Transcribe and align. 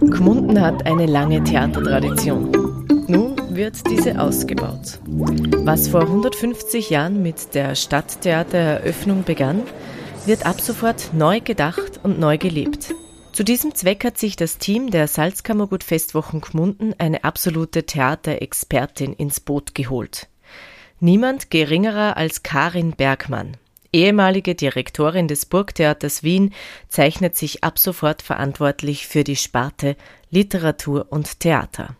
Gmunden 0.00 0.60
hat 0.60 0.86
eine 0.86 1.06
lange 1.06 1.42
Theatertradition. 1.42 2.50
Nun 3.08 3.36
wird 3.50 3.90
diese 3.90 4.20
ausgebaut. 4.20 5.00
Was 5.64 5.88
vor 5.88 6.02
150 6.02 6.90
Jahren 6.90 7.22
mit 7.22 7.54
der 7.54 7.74
Stadttheatereröffnung 7.74 9.24
begann, 9.24 9.62
wird 10.26 10.46
ab 10.46 10.60
sofort 10.60 11.10
neu 11.12 11.40
gedacht 11.40 11.98
und 12.02 12.20
neu 12.20 12.38
gelebt. 12.38 12.94
Zu 13.32 13.42
diesem 13.44 13.74
Zweck 13.74 14.04
hat 14.04 14.16
sich 14.16 14.36
das 14.36 14.58
Team 14.58 14.90
der 14.90 15.08
Salzkammergut 15.08 15.84
Festwochen 15.84 16.40
Gmunden 16.40 16.94
eine 16.98 17.24
absolute 17.24 17.84
Theaterexpertin 17.84 19.12
ins 19.12 19.40
Boot 19.40 19.74
geholt. 19.74 20.28
Niemand 20.98 21.50
geringerer 21.50 22.16
als 22.16 22.42
Karin 22.42 22.92
Bergmann. 22.92 23.58
Ehemalige 23.92 24.54
Direktorin 24.54 25.28
des 25.28 25.44
Burgtheaters 25.44 26.22
Wien 26.22 26.54
zeichnet 26.88 27.36
sich 27.36 27.62
ab 27.62 27.78
sofort 27.78 28.22
verantwortlich 28.22 29.06
für 29.06 29.22
die 29.22 29.36
Sparte 29.36 29.96
Literatur 30.30 31.06
und 31.10 31.40
Theater. 31.40 31.96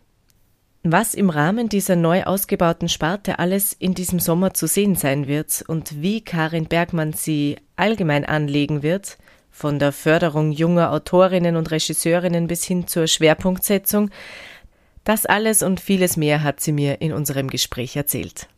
Was 0.82 1.14
im 1.14 1.28
Rahmen 1.28 1.68
dieser 1.68 1.94
neu 1.94 2.24
ausgebauten 2.24 2.88
Sparte 2.88 3.38
alles 3.38 3.74
in 3.74 3.92
diesem 3.92 4.18
Sommer 4.18 4.54
zu 4.54 4.66
sehen 4.66 4.94
sein 4.94 5.26
wird 5.26 5.62
und 5.66 6.00
wie 6.00 6.22
Karin 6.22 6.64
Bergmann 6.64 7.12
sie 7.12 7.56
allgemein 7.76 8.24
anlegen 8.24 8.82
wird, 8.82 9.18
von 9.50 9.78
der 9.78 9.92
Förderung 9.92 10.52
junger 10.52 10.92
Autorinnen 10.92 11.56
und 11.56 11.70
Regisseurinnen 11.70 12.46
bis 12.46 12.64
hin 12.64 12.86
zur 12.86 13.08
Schwerpunktsetzung. 13.08 14.10
Das 15.04 15.26
alles 15.26 15.62
und 15.62 15.80
vieles 15.80 16.16
mehr 16.16 16.42
hat 16.42 16.60
sie 16.60 16.72
mir 16.72 17.00
in 17.02 17.12
unserem 17.12 17.48
Gespräch 17.48 17.96
erzählt. 17.96 18.48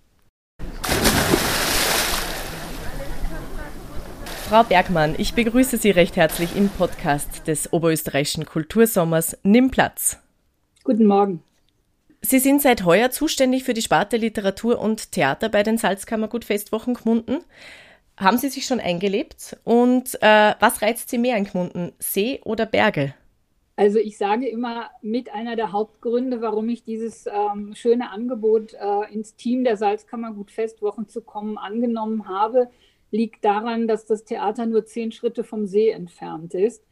Frau 4.49 4.63
Bergmann, 4.63 5.15
ich 5.19 5.35
begrüße 5.35 5.77
Sie 5.77 5.91
recht 5.91 6.17
herzlich 6.17 6.57
im 6.57 6.71
Podcast 6.71 7.47
des 7.47 7.71
Oberösterreichischen 7.71 8.47
Kultursommers 8.47 9.37
Nimm 9.43 9.71
Platz. 9.71 10.23
Guten 10.85 11.05
Morgen. 11.05 11.43
Sie 12.23 12.39
sind 12.39 12.63
seit 12.63 12.87
heuer 12.87 13.11
zuständig 13.11 13.65
für 13.65 13.75
die 13.75 13.83
Sparte 13.83 14.17
Literatur 14.17 14.79
und 14.81 15.13
Theater 15.13 15.51
bei 15.51 15.63
den 15.63 15.77
Salzkammergut 15.77 16.47
Festwochen 16.47 16.95
Gmunden. 16.95 17.41
Haben 18.17 18.39
Sie 18.39 18.49
sich 18.49 18.65
schon 18.65 18.81
eingelebt? 18.81 19.59
Und 19.65 20.15
äh, 20.23 20.55
was 20.59 20.81
reizt 20.81 21.11
Sie 21.11 21.19
mehr 21.19 21.37
in 21.37 21.45
Gmunden, 21.45 21.93
See 21.99 22.41
oder 22.43 22.65
Berge? 22.65 23.13
Also 23.77 23.99
ich 23.99 24.17
sage 24.17 24.49
immer, 24.49 24.89
mit 25.03 25.31
einer 25.31 25.57
der 25.57 25.73
Hauptgründe, 25.73 26.41
warum 26.41 26.71
ich 26.71 26.85
dieses 26.85 27.27
ähm, 27.27 27.75
schöne 27.75 28.11
Angebot 28.11 28.73
äh, 28.73 29.13
ins 29.13 29.37
Team 29.37 29.63
der 29.63 29.77
Salzkammergut 29.77 30.51
Festwochen 30.51 31.07
zu 31.07 31.21
kommen 31.21 31.59
angenommen 31.59 32.27
habe, 32.27 32.71
liegt 33.11 33.45
daran, 33.45 33.89
dass 33.89 34.07
das 34.07 34.25
Theater 34.25 34.67
nur 34.67 34.85
zehn 34.85 35.13
Schritte 35.13 35.45
vom 35.45 35.67
See 35.67 35.91
entfernt 35.91 36.55
ist. 36.55 36.85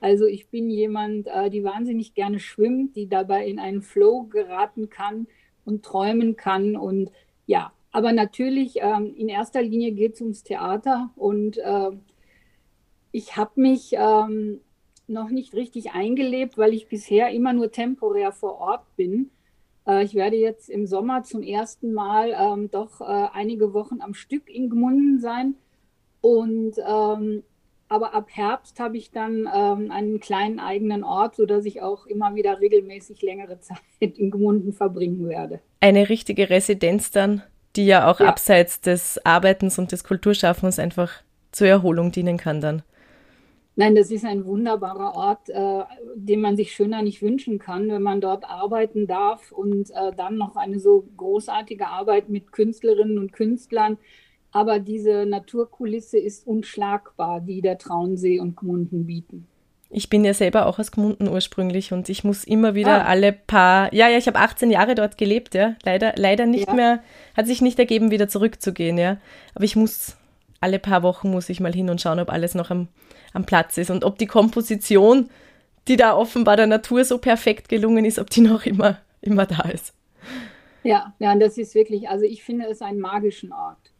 Also 0.00 0.26
ich 0.26 0.48
bin 0.48 0.70
jemand, 0.70 1.26
äh, 1.26 1.50
die 1.50 1.64
wahnsinnig 1.64 2.14
gerne 2.14 2.38
schwimmt, 2.38 2.96
die 2.96 3.08
dabei 3.08 3.46
in 3.46 3.58
einen 3.58 3.82
Flow 3.82 4.24
geraten 4.24 4.88
kann 4.90 5.26
und 5.64 5.84
träumen 5.84 6.36
kann 6.36 6.76
und 6.76 7.10
ja, 7.46 7.72
aber 7.90 8.12
natürlich, 8.12 8.76
ähm, 8.80 9.14
in 9.16 9.28
erster 9.28 9.62
Linie 9.62 9.92
geht 9.92 10.14
es 10.14 10.20
ums 10.20 10.42
Theater 10.42 11.10
und 11.16 11.58
äh, 11.58 11.90
ich 13.12 13.36
habe 13.36 13.60
mich 13.60 13.92
ähm, 13.94 14.60
noch 15.06 15.30
nicht 15.30 15.54
richtig 15.54 15.92
eingelebt, 15.92 16.58
weil 16.58 16.74
ich 16.74 16.88
bisher 16.88 17.30
immer 17.30 17.52
nur 17.52 17.72
temporär 17.72 18.32
vor 18.32 18.58
Ort 18.60 18.96
bin. 18.96 19.30
Äh, 19.88 20.04
ich 20.04 20.14
werde 20.14 20.36
jetzt 20.36 20.68
im 20.68 20.86
Sommer 20.86 21.22
zum 21.22 21.42
ersten 21.42 21.92
Mal 21.92 22.34
ähm, 22.38 22.70
doch 22.70 23.00
äh, 23.00 23.28
einige 23.32 23.72
Wochen 23.72 24.00
am 24.00 24.14
Stück 24.14 24.48
in 24.48 24.70
Gmunden 24.70 25.18
sein. 25.18 25.54
Und 26.20 26.74
ähm, 26.78 27.42
aber 27.90 28.12
ab 28.12 28.28
Herbst 28.30 28.80
habe 28.80 28.98
ich 28.98 29.10
dann 29.12 29.48
ähm, 29.52 29.90
einen 29.90 30.20
kleinen 30.20 30.60
eigenen 30.60 31.04
Ort, 31.04 31.36
sodass 31.36 31.64
ich 31.64 31.80
auch 31.80 32.06
immer 32.06 32.34
wieder 32.34 32.60
regelmäßig 32.60 33.22
längere 33.22 33.60
Zeit 33.60 33.80
in 34.00 34.30
Gmunden 34.30 34.72
verbringen 34.72 35.26
werde. 35.28 35.60
Eine 35.80 36.08
richtige 36.08 36.50
Residenz 36.50 37.10
dann? 37.10 37.42
die 37.76 37.86
ja 37.86 38.10
auch 38.10 38.20
ja. 38.20 38.26
abseits 38.26 38.80
des 38.80 39.24
Arbeitens 39.24 39.78
und 39.78 39.92
des 39.92 40.04
Kulturschaffens 40.04 40.78
einfach 40.78 41.12
zur 41.52 41.68
Erholung 41.68 42.12
dienen 42.12 42.36
kann 42.36 42.60
dann. 42.60 42.82
Nein, 43.78 43.94
das 43.94 44.10
ist 44.10 44.24
ein 44.24 44.44
wunderbarer 44.44 45.14
Ort, 45.14 45.50
äh, 45.50 45.84
den 46.16 46.40
man 46.40 46.56
sich 46.56 46.72
schöner 46.72 47.00
nicht 47.00 47.22
wünschen 47.22 47.60
kann, 47.60 47.88
wenn 47.88 48.02
man 48.02 48.20
dort 48.20 48.42
arbeiten 48.42 49.06
darf 49.06 49.52
und 49.52 49.90
äh, 49.90 50.10
dann 50.16 50.36
noch 50.36 50.56
eine 50.56 50.80
so 50.80 51.04
großartige 51.16 51.86
Arbeit 51.86 52.28
mit 52.28 52.50
Künstlerinnen 52.50 53.18
und 53.18 53.32
Künstlern. 53.32 53.96
Aber 54.50 54.80
diese 54.80 55.26
Naturkulisse 55.26 56.18
ist 56.18 56.44
unschlagbar, 56.44 57.40
die 57.40 57.60
der 57.60 57.78
Traunsee 57.78 58.40
und 58.40 58.56
Gmunden 58.56 59.06
bieten. 59.06 59.46
Ich 59.90 60.10
bin 60.10 60.24
ja 60.24 60.34
selber 60.34 60.66
auch 60.66 60.80
aus 60.80 60.90
Gmunden 60.90 61.28
ursprünglich 61.28 61.92
und 61.92 62.08
ich 62.08 62.24
muss 62.24 62.42
immer 62.42 62.74
wieder 62.74 63.04
ah. 63.04 63.08
alle 63.08 63.32
paar, 63.32 63.94
ja, 63.94 64.08
ja, 64.08 64.18
ich 64.18 64.26
habe 64.26 64.40
18 64.40 64.72
Jahre 64.72 64.96
dort 64.96 65.18
gelebt, 65.18 65.54
ja. 65.54 65.76
Leider, 65.84 66.14
leider 66.16 66.46
nicht 66.46 66.66
ja. 66.66 66.74
mehr, 66.74 67.02
hat 67.36 67.46
sich 67.46 67.62
nicht 67.62 67.78
ergeben, 67.78 68.10
wieder 68.10 68.26
zurückzugehen, 68.26 68.98
ja. 68.98 69.18
Aber 69.54 69.64
ich 69.64 69.76
muss, 69.76 70.17
alle 70.60 70.78
paar 70.78 71.02
Wochen 71.02 71.30
muss 71.30 71.48
ich 71.48 71.60
mal 71.60 71.72
hin 71.72 71.90
und 71.90 72.00
schauen, 72.00 72.20
ob 72.20 72.30
alles 72.30 72.54
noch 72.54 72.70
am, 72.70 72.88
am 73.32 73.44
Platz 73.44 73.78
ist 73.78 73.90
und 73.90 74.04
ob 74.04 74.18
die 74.18 74.26
Komposition, 74.26 75.30
die 75.86 75.96
da 75.96 76.14
offenbar 76.14 76.56
der 76.56 76.66
Natur 76.66 77.04
so 77.04 77.18
perfekt 77.18 77.68
gelungen 77.68 78.04
ist, 78.04 78.18
ob 78.18 78.30
die 78.30 78.40
noch 78.40 78.66
immer, 78.66 78.98
immer 79.20 79.46
da 79.46 79.68
ist. 79.68 79.94
Ja, 80.82 81.14
ja, 81.18 81.34
das 81.36 81.58
ist 81.58 81.74
wirklich, 81.74 82.08
also 82.08 82.24
ich 82.24 82.42
finde 82.42 82.66
es 82.66 82.82
einen 82.82 83.00
magischen 83.00 83.52
Ort. 83.52 83.92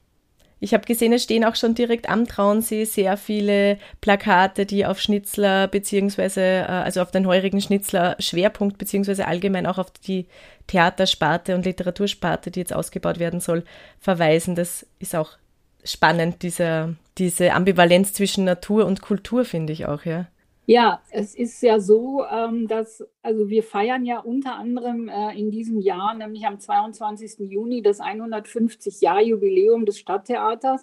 Ich 0.61 0.75
habe 0.75 0.85
gesehen, 0.85 1.13
es 1.13 1.23
stehen 1.23 1.45
auch 1.45 1.55
schon 1.55 1.75
direkt 1.75 2.09
am 2.09 2.27
Traunsee 2.27 2.85
sehr 2.85 3.17
viele 3.17 3.79
Plakate, 4.01 4.67
die 4.67 4.87
auf 4.87 5.01
Schnitzler 5.01 5.69
beziehungsweise 5.69 6.41
äh, 6.41 6.65
also 6.65 7.01
auf 7.01 7.13
den 7.13 7.27
heurigen 7.27 7.61
Schnitzler 7.61 8.17
Schwerpunkt 8.19 8.77
beziehungsweise 8.77 9.29
allgemein 9.29 9.67
auch 9.67 9.79
auf 9.79 9.91
die 9.91 10.27
Theatersparte 10.67 11.55
und 11.55 11.65
Literatursparte, 11.65 12.51
die 12.51 12.61
jetzt 12.61 12.75
ausgebaut 12.75 13.21
werden 13.21 13.39
soll, 13.41 13.65
verweisen. 14.01 14.57
Das 14.57 14.85
ist 14.99 15.15
auch 15.15 15.37
spannend, 15.85 16.43
diese, 16.43 16.97
diese 17.19 17.53
Ambivalenz 17.53 18.13
zwischen 18.13 18.45
Natur 18.45 18.87
und 18.87 19.03
Kultur, 19.03 19.45
finde 19.45 19.73
ich 19.73 19.87
auch, 19.87 20.05
ja. 20.05 20.29
Ja, 20.71 21.01
es 21.11 21.35
ist 21.35 21.63
ja 21.63 21.81
so, 21.81 22.27
ähm, 22.31 22.69
dass, 22.69 23.03
also 23.23 23.49
wir 23.49 23.63
feiern 23.63 24.05
ja 24.05 24.19
unter 24.19 24.57
anderem 24.57 25.09
äh, 25.09 25.33
in 25.33 25.51
diesem 25.51 25.81
Jahr, 25.81 26.13
nämlich 26.13 26.47
am 26.47 26.61
22. 26.61 27.51
Juni, 27.51 27.81
das 27.81 28.03
150-Jahr-Jubiläum 28.03 29.87
des 29.87 29.99
Stadttheaters, 29.99 30.83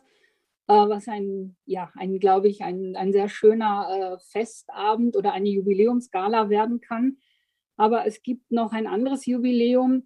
äh, 0.68 0.74
was 0.74 1.08
ein, 1.08 1.56
ja, 1.66 1.92
ein, 1.98 2.18
glaube 2.18 2.48
ich, 2.48 2.64
ein, 2.64 2.96
ein 2.96 3.12
sehr 3.12 3.30
schöner 3.30 4.18
äh, 4.18 4.24
Festabend 4.32 5.16
oder 5.16 5.34
eine 5.34 5.50
Jubiläumsgala 5.50 6.50
werden 6.50 6.82
kann. 6.82 7.18
Aber 7.78 8.08
es 8.08 8.24
gibt 8.24 8.52
noch 8.52 8.72
ein 8.72 8.88
anderes 8.88 9.28
Jubiläum. 9.28 10.06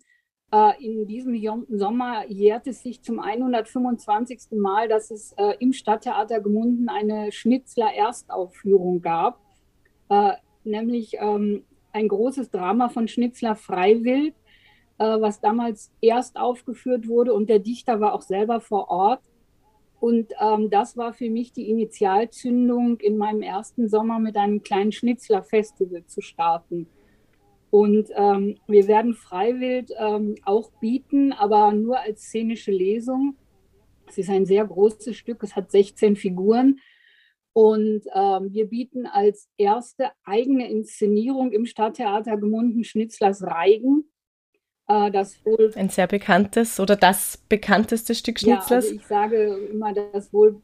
In 0.79 1.05
diesem 1.05 1.35
Sommer 1.69 2.25
jährt 2.27 2.65
es 2.65 2.81
sich 2.81 3.03
zum 3.03 3.19
125. 3.19 4.57
Mal, 4.59 4.87
dass 4.87 5.11
es 5.11 5.35
im 5.59 5.73
Stadttheater 5.73 6.39
Gmunden 6.41 6.89
eine 6.89 7.31
Schnitzler-Erstaufführung 7.31 9.01
gab 9.01 9.39
äh, 10.09 10.33
nämlich 10.63 11.15
ähm, 11.19 11.63
ein 11.93 12.07
großes 12.07 12.51
Drama 12.51 12.89
von 12.89 13.07
Schnitzler 13.07 13.55
Freiwild, 13.55 14.33
äh, 14.97 15.21
was 15.21 15.39
damals 15.39 15.91
erst 16.01 16.37
aufgeführt 16.37 17.07
wurde 17.07 17.33
und 17.33 17.49
der 17.49 17.59
Dichter 17.59 18.01
war 18.01 18.13
auch 18.13 18.21
selber 18.21 18.59
vor 18.59 18.89
Ort. 18.89 19.21
Und 19.99 20.33
ähm, 20.39 20.69
das 20.69 20.95
war 20.95 21.13
für 21.13 21.29
mich 21.29 21.51
die 21.51 21.69
Initialzündung, 21.69 22.99
in 22.99 23.17
meinem 23.17 23.41
ersten 23.41 23.89
Sommer 23.89 24.17
mit 24.19 24.37
einem 24.37 24.63
kleinen 24.63 24.93
Schnitzler-Festival 24.93 26.05
zu 26.05 26.21
starten. 26.21 26.87
Und 27.71 28.09
ähm, 28.15 28.57
wir 28.67 28.87
werden 28.87 29.13
Freiwild 29.13 29.91
ähm, 29.97 30.35
auch 30.43 30.71
bieten, 30.79 31.33
aber 31.33 31.71
nur 31.73 31.99
als 31.99 32.23
szenische 32.23 32.71
Lesung. 32.71 33.35
Es 34.07 34.17
ist 34.17 34.29
ein 34.29 34.45
sehr 34.45 34.65
großes 34.65 35.15
Stück, 35.15 35.43
es 35.43 35.55
hat 35.55 35.69
16 35.69 36.15
Figuren 36.15 36.79
und 37.53 38.03
ähm, 38.13 38.53
wir 38.53 38.67
bieten 38.67 39.05
als 39.05 39.49
erste 39.57 40.11
eigene 40.23 40.69
Inszenierung 40.69 41.51
im 41.51 41.65
Stadttheater 41.65 42.37
Gemunden 42.37 42.83
Schnitzlers 42.83 43.43
Reigen. 43.43 44.09
Äh, 44.87 45.11
das 45.11 45.43
wohl 45.45 45.71
ein 45.75 45.89
sehr 45.89 46.07
bekanntes 46.07 46.79
oder 46.79 46.95
das 46.95 47.37
bekannteste 47.49 48.15
Stück 48.15 48.39
Schnitzlers. 48.39 48.69
Ja, 48.69 48.91
also 48.91 48.95
ich 48.95 49.05
sage 49.05 49.67
immer 49.71 49.93
das 49.93 50.31
wohl 50.31 50.61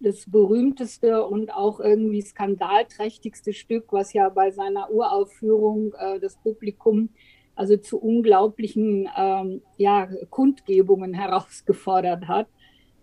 das 0.00 0.30
berühmteste 0.30 1.24
und 1.26 1.52
auch 1.52 1.80
irgendwie 1.80 2.22
skandalträchtigste 2.22 3.52
Stück, 3.52 3.92
was 3.92 4.12
ja 4.12 4.28
bei 4.28 4.50
seiner 4.50 4.90
Uraufführung 4.90 5.94
äh, 5.98 6.20
das 6.20 6.36
Publikum 6.36 7.10
also 7.54 7.76
zu 7.76 7.98
unglaublichen 7.98 9.08
ähm, 9.16 9.62
ja, 9.76 10.08
Kundgebungen 10.30 11.14
herausgefordert 11.14 12.28
hat 12.28 12.48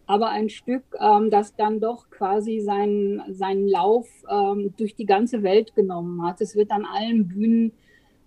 aber 0.05 0.29
ein 0.29 0.49
Stück, 0.49 0.83
ähm, 0.99 1.29
das 1.29 1.55
dann 1.55 1.79
doch 1.79 2.09
quasi 2.09 2.59
seinen, 2.59 3.21
seinen 3.33 3.67
Lauf 3.67 4.07
ähm, 4.29 4.73
durch 4.77 4.95
die 4.95 5.05
ganze 5.05 5.43
Welt 5.43 5.75
genommen 5.75 6.25
hat. 6.25 6.41
Es 6.41 6.55
wird 6.55 6.71
an 6.71 6.85
allen 6.85 7.27
Bühnen 7.27 7.73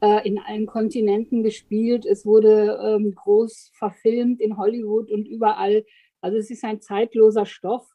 äh, 0.01 0.27
in 0.27 0.39
allen 0.39 0.67
Kontinenten 0.67 1.43
gespielt. 1.43 2.07
Es 2.07 2.25
wurde 2.25 2.79
ähm, 2.83 3.15
groß 3.15 3.73
verfilmt 3.75 4.41
in 4.41 4.57
Hollywood 4.57 5.11
und 5.11 5.27
überall. 5.29 5.85
Also 6.21 6.39
es 6.39 6.51
ist 6.51 6.65
ein 6.65 6.81
zeitloser 6.81 7.47
Stoff. 7.47 7.87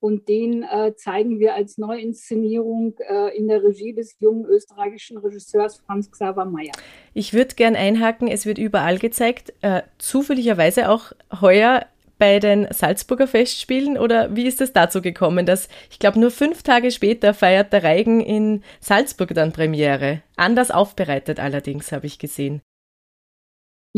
Und 0.00 0.28
den 0.28 0.62
äh, 0.62 0.94
zeigen 0.94 1.40
wir 1.40 1.54
als 1.54 1.76
Neuinszenierung 1.78 2.94
äh, 2.98 3.36
in 3.36 3.48
der 3.48 3.62
Regie 3.62 3.92
des 3.92 4.16
jungen 4.20 4.44
österreichischen 4.44 5.18
Regisseurs 5.18 5.78
Franz 5.78 6.10
Xaver 6.10 6.44
Mayer. 6.44 6.72
Ich 7.14 7.34
würde 7.34 7.56
gern 7.56 7.74
einhaken, 7.74 8.28
es 8.28 8.46
wird 8.46 8.58
überall 8.58 8.98
gezeigt, 8.98 9.52
äh, 9.62 9.82
zufälligerweise 9.98 10.88
auch 10.88 11.12
heuer 11.40 11.86
bei 12.18 12.40
den 12.40 12.66
Salzburger 12.70 13.26
Festspielen 13.26 13.96
oder 13.96 14.34
wie 14.34 14.46
ist 14.46 14.60
es 14.60 14.72
dazu 14.72 15.00
gekommen, 15.00 15.46
dass 15.46 15.68
ich 15.90 15.98
glaube 15.98 16.18
nur 16.18 16.30
fünf 16.30 16.62
Tage 16.62 16.90
später 16.90 17.32
feiert 17.32 17.72
der 17.72 17.84
Reigen 17.84 18.20
in 18.20 18.62
Salzburg 18.80 19.34
dann 19.34 19.52
Premiere? 19.52 20.22
Anders 20.36 20.70
aufbereitet 20.70 21.40
allerdings, 21.40 21.92
habe 21.92 22.06
ich 22.06 22.18
gesehen. 22.18 22.60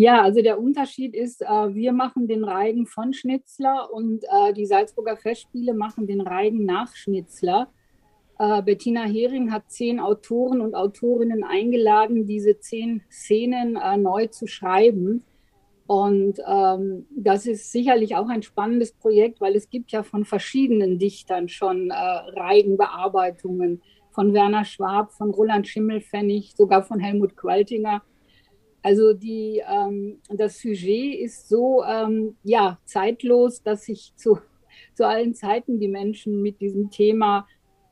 Ja, 0.00 0.22
also 0.22 0.40
der 0.40 0.58
Unterschied 0.58 1.14
ist, 1.14 1.42
äh, 1.42 1.74
wir 1.74 1.92
machen 1.92 2.26
den 2.26 2.42
Reigen 2.42 2.86
von 2.86 3.12
Schnitzler 3.12 3.92
und 3.92 4.24
äh, 4.24 4.54
die 4.54 4.64
Salzburger 4.64 5.18
Festspiele 5.18 5.74
machen 5.74 6.06
den 6.06 6.22
Reigen 6.22 6.64
nach 6.64 6.96
Schnitzler. 6.96 7.70
Äh, 8.38 8.62
Bettina 8.62 9.02
Hering 9.02 9.52
hat 9.52 9.70
zehn 9.70 10.00
Autoren 10.00 10.62
und 10.62 10.74
Autorinnen 10.74 11.44
eingeladen, 11.44 12.26
diese 12.26 12.58
zehn 12.58 13.02
Szenen 13.10 13.78
neu 13.98 14.28
zu 14.28 14.46
schreiben. 14.46 15.22
Und 15.86 16.40
ähm, 16.48 17.06
das 17.14 17.44
ist 17.44 17.70
sicherlich 17.70 18.16
auch 18.16 18.30
ein 18.30 18.42
spannendes 18.42 18.94
Projekt, 18.94 19.42
weil 19.42 19.54
es 19.54 19.68
gibt 19.68 19.92
ja 19.92 20.02
von 20.02 20.24
verschiedenen 20.24 20.98
Dichtern 20.98 21.50
schon 21.50 21.90
äh, 21.90 21.94
Reigenbearbeitungen, 21.94 23.82
von 24.12 24.32
Werner 24.32 24.64
Schwab, 24.64 25.12
von 25.12 25.30
Roland 25.30 25.68
Schimmelfennig, 25.68 26.54
sogar 26.56 26.84
von 26.84 27.00
Helmut 27.00 27.36
Qualtinger. 27.36 28.00
Also 28.82 29.12
die, 29.12 29.62
ähm, 29.68 30.20
das 30.28 30.60
Sujet 30.60 31.20
ist 31.20 31.48
so 31.48 31.84
ähm, 31.84 32.36
ja, 32.42 32.78
zeitlos, 32.84 33.62
dass 33.62 33.84
sich 33.84 34.12
zu, 34.16 34.38
zu 34.94 35.06
allen 35.06 35.34
Zeiten 35.34 35.78
die 35.78 35.88
Menschen 35.88 36.42
mit 36.42 36.60
diesem 36.60 36.90
Thema 36.90 37.46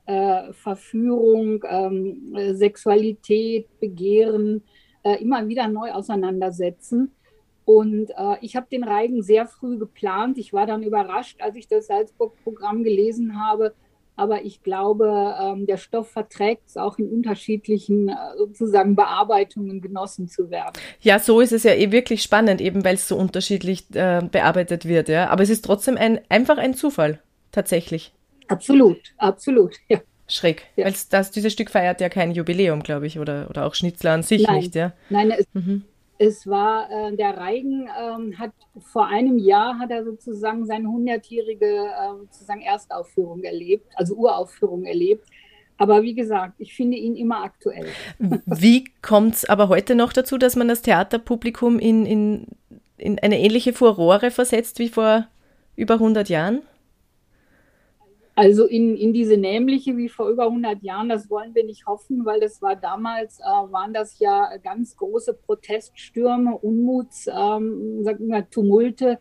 äh, 0.06 0.52
Verführung, 0.52 1.62
ähm, 1.69 2.35
Sexualität, 2.55 3.69
Begehren 3.81 4.62
äh, 5.02 5.23
immer 5.23 5.46
wieder 5.49 5.69
neu 5.69 5.93
auseinandersetzen. 5.93 7.12
Und 7.67 8.11
äh, 8.17 8.37
ich 8.41 8.56
habe 8.56 8.67
den 8.73 8.82
Reigen 8.82 9.23
sehr 9.23 9.46
früh 9.46 9.79
geplant. 9.79 10.38
Ich 10.38 10.55
war 10.55 10.67
dann 10.67 10.82
überrascht, 10.82 11.43
als 11.43 11.55
ich 11.56 11.69
das 11.69 11.88
Salzburg-Programm 11.88 12.82
gelesen 12.82 13.38
habe. 13.38 13.75
Aber 14.19 14.43
ich 14.43 14.65
glaube, 14.65 15.37
ähm, 15.41 15.67
der 15.67 15.76
Stoff 15.76 16.11
verträgt 16.11 16.67
es 16.67 16.76
auch 16.76 16.99
in 16.99 17.09
unterschiedlichen 17.09 18.09
äh, 18.09 18.15
sozusagen 18.37 18.97
Bearbeitungen 18.97 19.81
genossen 19.81 20.26
zu 20.26 20.50
werden. 20.50 20.73
Ja, 21.00 21.20
so 21.20 21.41
ist 21.41 21.53
es 21.53 21.62
ja 21.62 21.73
eh 21.73 21.93
wirklich 21.93 22.23
spannend, 22.23 22.61
eben 22.61 22.85
weil 22.85 22.97
es 22.97 23.06
so 23.06 23.17
unterschiedlich 23.17 23.85
äh, 23.94 24.20
bearbeitet 24.29 24.87
wird. 24.87 25.09
Ja, 25.09 25.29
aber 25.29 25.44
es 25.44 25.50
ist 25.50 25.65
trotzdem 25.65 25.97
ein 25.97 26.20
einfach 26.29 26.59
ein 26.59 26.75
Zufall 26.75 27.20
tatsächlich. 27.53 28.12
Absolut, 28.49 28.99
absolut. 29.19 29.76
Ja. 29.88 30.00
Schräg, 30.26 30.65
ja. 30.75 30.87
weil 30.87 30.94
das, 31.11 31.31
dieses 31.31 31.53
Stück 31.53 31.70
feiert 31.70 32.00
ja 32.00 32.09
kein 32.09 32.32
Jubiläum, 32.32 32.82
glaube 32.82 33.06
ich, 33.06 33.20
oder, 33.20 33.47
oder 33.49 33.67
auch 33.67 33.75
Schnitzler 33.76 34.12
an 34.12 34.25
sich 34.25 34.43
Nein. 34.43 34.56
nicht, 34.56 34.75
ja? 34.75 34.93
Nein, 35.11 35.31
es, 35.31 35.47
mhm. 35.55 35.85
Es 36.19 36.47
war, 36.49 36.91
äh, 36.91 37.17
der 37.17 37.37
Reigen 37.37 37.88
ähm, 38.00 38.38
hat 38.38 38.50
vor 38.79 39.06
einem 39.06 39.38
Jahr 39.38 39.79
hat 39.79 39.91
er 39.91 40.05
sozusagen 40.05 40.67
seine 40.67 40.88
hundertjährige 40.88 41.67
äh, 41.67 42.19
sozusagen 42.19 42.61
Erstaufführung 42.61 43.44
erlebt, 43.44 43.87
also 43.94 44.15
Uraufführung 44.15 44.85
erlebt. 44.85 45.25
Aber 45.76 46.03
wie 46.03 46.15
gesagt, 46.15 46.55
ich 46.59 46.75
finde 46.75 46.97
ihn 46.97 47.15
immer 47.15 47.44
aktuell. 47.44 47.87
Wie 48.19 48.85
kommt 49.00 49.37
es 49.37 49.44
aber 49.49 49.69
heute 49.69 49.94
noch 49.94 50.12
dazu, 50.12 50.37
dass 50.37 50.56
man 50.56 50.67
das 50.67 50.82
Theaterpublikum 50.82 51.79
in, 51.79 52.05
in, 52.05 52.47
in 52.97 53.20
eine 53.20 53.38
ähnliche 53.38 53.73
Furore 53.73 54.32
versetzt 54.32 54.81
wie 54.81 54.88
vor 54.88 55.29
über 55.76 55.94
100 55.94 56.29
Jahren? 56.29 56.62
Also 58.38 58.67
in, 58.67 58.96
in 58.96 59.12
diese 59.12 59.37
nämliche 59.37 59.96
wie 59.96 60.08
vor 60.08 60.29
über 60.29 60.44
100 60.44 60.81
Jahren, 60.85 61.08
das 61.08 61.29
wollen 61.29 61.56
wir 61.56 61.64
nicht 61.64 61.87
hoffen, 61.87 62.25
weil 62.25 62.38
das 62.38 62.62
war 62.62 62.76
damals, 62.76 63.40
äh, 63.40 63.43
waren 63.43 63.93
das 63.93 64.20
ja 64.20 64.56
ganz 64.58 64.96
große 64.96 65.35
Proteststürme, 65.35 66.56
Unmuts, 66.56 67.26
ähm, 67.26 68.05
sagen 68.05 68.29
wir, 68.29 68.49
Tumulte, 68.49 69.19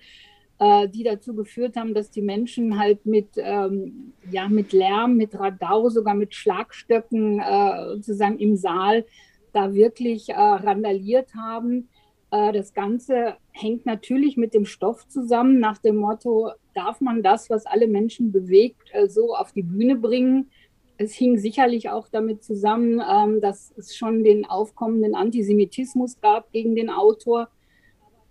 äh, 0.60 0.88
die 0.88 1.02
dazu 1.02 1.34
geführt 1.34 1.78
haben, 1.78 1.96
dass 1.96 2.12
die 2.12 2.22
Menschen 2.22 2.78
halt 2.78 3.08
mit, 3.08 3.30
ähm, 3.38 4.14
ja, 4.30 4.48
mit 4.50 4.72
Lärm, 4.72 5.16
mit 5.16 5.34
Radau, 5.34 5.90
sogar 5.90 6.14
mit 6.14 6.36
Schlagstöcken 6.36 7.40
äh, 7.40 7.96
sozusagen 7.96 8.38
im 8.38 8.56
Saal 8.56 9.04
da 9.52 9.74
wirklich 9.74 10.30
äh, 10.30 10.34
randaliert 10.36 11.34
haben. 11.34 11.90
Äh, 12.32 12.52
das 12.52 12.74
Ganze 12.74 13.36
hängt 13.52 13.86
natürlich 13.86 14.38
mit 14.38 14.54
dem 14.54 14.66
Stoff 14.66 15.08
zusammen, 15.08 15.60
nach 15.60 15.78
dem 15.78 15.98
Motto, 15.98 16.52
darf 16.74 17.02
man 17.02 17.24
das, 17.24 17.50
was 17.50 17.66
alle 17.66 17.88
Menschen 17.88 18.32
bewegt, 18.32 18.90
äh, 18.94 19.08
so 19.08 19.36
auf 19.36 19.52
die 19.52 19.64
Bühne 19.64 19.96
bringen? 19.96 20.50
Es 20.98 21.14
hing 21.14 21.38
sicherlich 21.38 21.90
auch 21.90 22.08
damit 22.10 22.44
zusammen, 22.44 23.02
ähm, 23.08 23.40
dass 23.40 23.72
es 23.78 23.96
schon 23.96 24.24
den 24.24 24.46
aufkommenden 24.46 25.16
Antisemitismus 25.16 26.20
gab 26.22 26.52
gegen 26.52 26.76
den 26.76 26.90
Autor. 26.90 27.50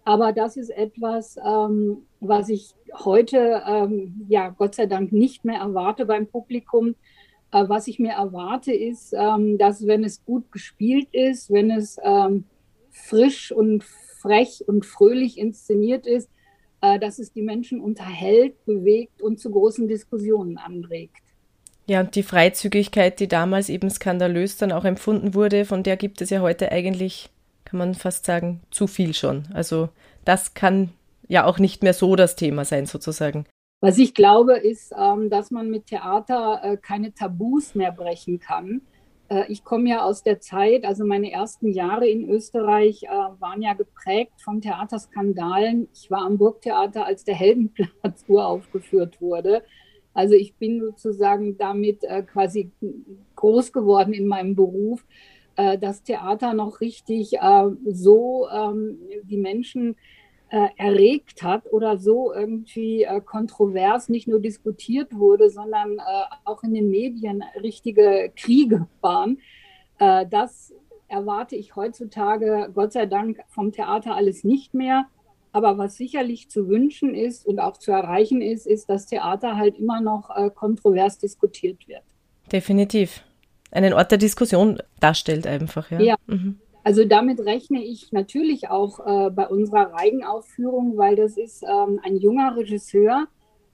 Aber 0.05 0.33
das 0.33 0.57
ist 0.57 0.71
etwas, 0.71 1.37
ähm, 1.45 2.07
was 2.21 2.49
ich 2.49 2.75
heute, 3.05 3.63
ähm, 3.67 4.27
ja, 4.29 4.51
Gott 4.51 4.75
sei 4.75 4.87
Dank 4.87 5.13
nicht 5.13 5.45
mehr 5.45 5.61
erwarte 5.61 6.07
beim 6.07 6.27
Publikum. 6.27 6.95
Äh, 7.53 7.69
was 7.69 7.87
ich 7.89 7.99
mir 7.99 8.13
erwarte, 8.13 8.73
ist, 8.73 9.13
dass 9.13 9.87
wenn 9.87 10.05
es 10.05 10.25
gut 10.25 10.51
gespielt 10.51 11.09
ist, 11.13 11.51
wenn 11.51 11.71
es 11.71 11.99
frisch 12.97 13.53
und 13.53 13.85
frech 13.85 14.65
und 14.67 14.85
fröhlich 14.85 15.39
inszeniert 15.39 16.07
ist, 16.07 16.31
äh, 16.81 16.99
dass 16.99 17.19
es 17.19 17.33
die 17.33 17.43
Menschen 17.43 17.81
unterhält, 17.81 18.65
bewegt 18.65 19.23
und 19.23 19.39
zu 19.39 19.51
großen 19.51 19.89
Diskussionen 19.89 20.59
anregt. 20.59 21.23
Ja, 21.87 22.01
und 22.01 22.17
die 22.17 22.25
Freizügigkeit, 22.25 23.21
die 23.21 23.29
damals 23.29 23.69
eben 23.69 23.91
skandalös 23.91 24.57
dann 24.57 24.73
auch 24.73 24.85
empfunden 24.85 25.35
wurde, 25.35 25.65
von 25.65 25.85
der 25.85 25.97
gibt 25.97 26.21
es 26.21 26.31
ja 26.31 26.41
heute 26.41 26.73
eigentlich, 26.73 27.31
kann 27.65 27.79
man 27.79 27.95
fast 27.95 28.27
sagen, 28.27 28.61
zu 28.71 28.89
viel 28.89 29.15
schon. 29.15 29.45
Also 29.55 29.89
das 30.25 30.55
kann 30.55 30.91
ja 31.29 31.45
auch 31.45 31.59
nicht 31.59 31.85
mehr 31.85 31.95
so 31.95 32.17
das 32.17 32.35
Thema 32.35 32.65
sein, 32.65 32.87
sozusagen. 32.87 33.47
Was 33.81 33.99
ich 33.99 34.15
glaube, 34.15 34.55
ist, 34.55 34.93
ähm, 34.99 35.31
dass 35.31 35.51
man 35.51 35.71
mit 35.71 35.87
Theater 35.87 36.61
äh, 36.63 36.77
keine 36.77 37.15
Tabus 37.15 37.75
mehr 37.75 37.93
brechen 37.93 38.41
kann. 38.41 38.83
Äh, 39.29 39.51
ich 39.51 39.65
komme 39.65 39.89
ja 39.91 40.05
aus 40.05 40.23
der 40.23 40.41
Zeit, 40.41 40.85
also 40.85 41.05
meine 41.05 41.31
ersten 41.33 41.69
Jahre 41.69 42.09
in 42.09 42.29
Österreich 42.29 43.05
äh, 43.05 43.09
waren 43.09 43.63
ja 43.63 43.75
geprägt 43.75 44.41
von 44.43 44.61
Theaterskandalen. 44.61 45.89
Ich 45.93 46.11
war 46.11 46.25
am 46.25 46.39
Burgtheater, 46.39 47.07
als 47.07 47.25
der 47.25 47.35
Heldenplatz 47.35 48.25
uraufgeführt 48.29 49.21
wurde. 49.21 49.63
Also 50.15 50.35
ich 50.35 50.55
bin 50.55 50.81
sozusagen 50.81 51.59
damit 51.59 52.05
äh, 52.05 52.23
quasi 52.23 52.71
groß 53.35 53.73
geworden 53.73 54.13
in 54.13 54.27
meinem 54.27 54.55
Beruf, 54.55 55.05
das 55.81 56.03
Theater 56.03 56.53
noch 56.53 56.83
richtig 56.83 57.39
so 57.87 58.47
ähm, 58.51 58.99
die 59.23 59.39
Menschen 59.39 59.97
äh, 60.51 60.69
erregt 60.77 61.43
hat 61.43 61.73
oder 61.73 61.99
so 61.99 62.33
irgendwie 62.33 63.03
äh, 63.03 63.21
kontrovers 63.21 64.09
nicht 64.09 64.29
nur 64.29 64.41
diskutiert 64.41 65.15
wurde, 65.17 65.51
sondern 65.51 65.99
äh, 65.99 66.03
auch 66.45 66.63
in 66.63 66.73
den 66.73 66.89
Medien 66.89 67.43
richtige 67.63 68.33
Kriege 68.37 68.87
waren. 69.01 69.39
Äh, 69.99 70.27
das 70.31 70.73
erwarte 71.09 71.57
ich 71.57 71.77
heutzutage, 71.77 72.71
Gott 72.75 72.93
sei 72.93 73.07
Dank, 73.07 73.41
vom 73.49 73.73
Theater 73.73 74.15
alles 74.15 74.45
nicht 74.45 74.75
mehr. 74.75 75.07
Aber 75.53 75.79
was 75.79 75.97
sicherlich 75.97 76.51
zu 76.51 76.69
wünschen 76.69 77.15
ist 77.15 77.47
und 77.47 77.61
auch 77.61 77.79
zu 77.79 77.91
erreichen 77.91 78.43
ist, 78.43 78.67
ist, 78.67 78.91
dass 78.91 79.07
Theater 79.07 79.57
halt 79.57 79.79
immer 79.79 80.01
noch 80.01 80.29
äh, 80.37 80.51
kontrovers 80.51 81.19
diskutiert 81.19 81.89
wird. 81.89 82.03
Definitiv. 82.53 83.25
Einen 83.71 83.95
Ort 83.95 84.11
der 84.11 84.19
Diskussion 84.19 84.83
darstellt 85.01 85.47
einfach. 85.47 85.91
Ja. 85.91 86.01
ja. 86.01 86.17
Mhm. 86.27 86.61
Also 86.87 87.05
damit 87.05 87.41
rechne 87.41 87.83
ich 87.83 88.13
natürlich 88.13 88.71
auch 88.71 89.01
äh, 89.01 89.31
bei 89.31 89.49
unserer 89.49 89.93
Reigenaufführung, 89.93 90.97
weil 90.97 91.17
das 91.17 91.37
ist 91.37 91.65
ähm, 91.65 91.99
ein 92.05 92.17
junger 92.17 92.57
Regisseur. 92.57 93.27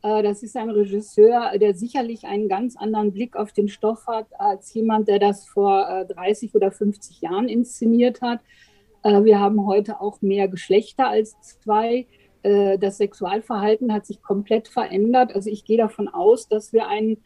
Äh, 0.02 0.22
das 0.22 0.42
ist 0.42 0.56
ein 0.56 0.70
Regisseur, 0.70 1.58
der 1.58 1.74
sicherlich 1.74 2.24
einen 2.24 2.48
ganz 2.48 2.74
anderen 2.74 3.12
Blick 3.12 3.36
auf 3.36 3.52
den 3.52 3.68
Stoff 3.68 4.06
hat 4.06 4.28
als 4.38 4.72
jemand, 4.72 5.08
der 5.08 5.18
das 5.18 5.46
vor 5.46 5.86
äh, 5.90 6.06
30 6.06 6.54
oder 6.54 6.72
50 6.72 7.20
Jahren 7.20 7.50
inszeniert 7.50 8.22
hat. 8.22 8.40
Äh, 9.02 9.24
wir 9.24 9.40
haben 9.40 9.66
heute 9.66 10.00
auch 10.00 10.22
mehr 10.22 10.48
Geschlechter 10.48 11.06
als 11.06 11.38
zwei. 11.42 12.06
Äh, 12.42 12.78
das 12.78 12.96
Sexualverhalten 12.96 13.92
hat 13.92 14.06
sich 14.06 14.22
komplett 14.22 14.68
verändert. 14.68 15.34
Also 15.34 15.50
ich 15.50 15.66
gehe 15.66 15.76
davon 15.76 16.08
aus, 16.08 16.48
dass 16.48 16.72
wir 16.72 16.88
einen 16.88 17.18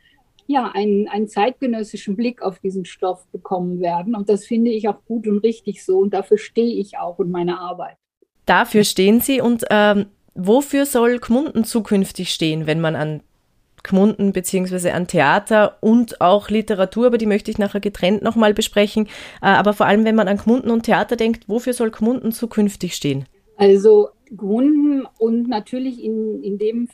ja, 0.46 0.70
einen, 0.74 1.08
einen 1.08 1.28
zeitgenössischen 1.28 2.16
Blick 2.16 2.42
auf 2.42 2.58
diesen 2.58 2.84
Stoff 2.84 3.26
bekommen 3.32 3.80
werden. 3.80 4.14
Und 4.14 4.28
das 4.28 4.44
finde 4.44 4.70
ich 4.70 4.88
auch 4.88 5.04
gut 5.06 5.26
und 5.26 5.38
richtig 5.38 5.84
so. 5.84 5.98
Und 5.98 6.14
dafür 6.14 6.38
stehe 6.38 6.80
ich 6.80 6.98
auch 6.98 7.18
in 7.20 7.30
meiner 7.30 7.60
Arbeit. 7.60 7.96
Dafür 8.46 8.84
stehen 8.84 9.20
Sie. 9.20 9.40
Und 9.40 9.64
ähm, 9.70 10.06
wofür 10.34 10.86
soll 10.86 11.18
Gmunden 11.18 11.64
zukünftig 11.64 12.32
stehen, 12.32 12.66
wenn 12.66 12.80
man 12.80 12.96
an 12.96 13.22
Gmunden 13.82 14.32
beziehungsweise 14.32 14.92
an 14.94 15.06
Theater 15.06 15.78
und 15.80 16.20
auch 16.20 16.50
Literatur, 16.50 17.06
aber 17.06 17.18
die 17.18 17.26
möchte 17.26 17.50
ich 17.50 17.58
nachher 17.58 17.80
getrennt 17.80 18.22
nochmal 18.22 18.52
besprechen. 18.52 19.06
Äh, 19.40 19.46
aber 19.46 19.72
vor 19.72 19.86
allem, 19.86 20.04
wenn 20.04 20.16
man 20.16 20.28
an 20.28 20.38
Gmunden 20.38 20.70
und 20.70 20.82
Theater 20.82 21.16
denkt, 21.16 21.48
wofür 21.48 21.72
soll 21.72 21.90
Gmunden 21.90 22.32
zukünftig 22.32 22.94
stehen? 22.94 23.26
Also 23.56 24.08
Gmunden 24.30 25.06
und 25.18 25.48
natürlich 25.48 26.02
in, 26.02 26.42
in 26.42 26.58
dem 26.58 26.88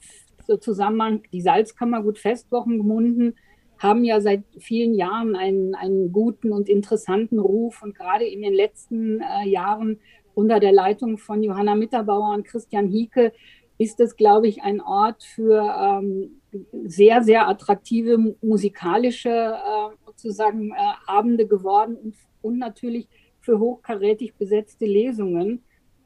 so 0.46 0.56
Zusammenhang, 0.56 1.22
die 1.32 1.40
Salzkammergut 1.40 2.18
Festwochen 2.18 2.78
gemunden 2.78 3.34
haben 3.82 4.04
ja 4.04 4.20
seit 4.20 4.44
vielen 4.58 4.94
Jahren 4.94 5.34
einen, 5.34 5.74
einen 5.74 6.12
guten 6.12 6.52
und 6.52 6.68
interessanten 6.68 7.40
Ruf 7.40 7.82
und 7.82 7.96
gerade 7.96 8.24
in 8.24 8.42
den 8.42 8.54
letzten 8.54 9.20
äh, 9.20 9.48
Jahren 9.48 9.98
unter 10.34 10.60
der 10.60 10.72
Leitung 10.72 11.18
von 11.18 11.42
Johanna 11.42 11.74
Mitterbauer 11.74 12.34
und 12.34 12.46
Christian 12.46 12.88
Hieke 12.88 13.32
ist 13.78 13.98
es, 13.98 14.16
glaube 14.16 14.46
ich, 14.46 14.62
ein 14.62 14.80
Ort 14.80 15.24
für 15.24 15.62
ähm, 15.62 16.40
sehr, 16.84 17.22
sehr 17.22 17.48
attraktive 17.48 18.36
musikalische 18.40 19.30
äh, 19.30 19.96
sozusagen 20.06 20.70
äh, 20.70 20.74
Abende 21.06 21.46
geworden 21.46 21.96
und, 21.96 22.14
und, 22.42 22.58
natürlich 22.58 23.08
für 23.40 23.58
hochkarätig 23.58 24.34
besetzte 24.34 24.86
Lesungen. 24.86 25.64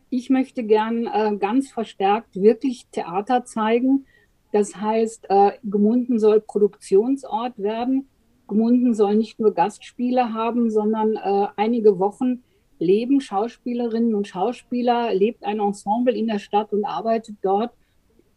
Ich 0.09 0.31
möchte 0.31 0.65
gern 0.65 1.07
äh, 1.07 1.37
ganz 1.37 1.71
verstärkt 1.71 2.41
wirklich 2.41 2.87
Theater 2.91 3.45
zeigen 3.45 4.07
das 4.57 4.75
heißt, 4.75 5.27
äh, 5.29 5.53
Gemunden 5.65 6.19
soll 6.19 6.41
Produktionsort 6.41 7.59
werden. 7.59 8.09
Gemunden 8.49 8.95
soll 8.95 9.17
nicht 9.17 9.39
nur 9.39 9.53
Gastspiele 9.53 10.33
haben, 10.33 10.71
sondern 10.71 11.17
äh, 11.17 11.49
einige 11.57 11.99
Wochen 11.99 12.43
leben 12.79 13.21
Schauspielerinnen 13.21 14.15
und 14.15 14.29
Schauspieler, 14.29 15.13
lebt 15.13 15.45
ein 15.45 15.61
Ensemble 15.61 16.17
in 16.17 16.27
der 16.27 16.39
Stadt 16.39 16.73
und 16.73 16.87
arbeitet 16.87 17.37
dort. 17.43 17.73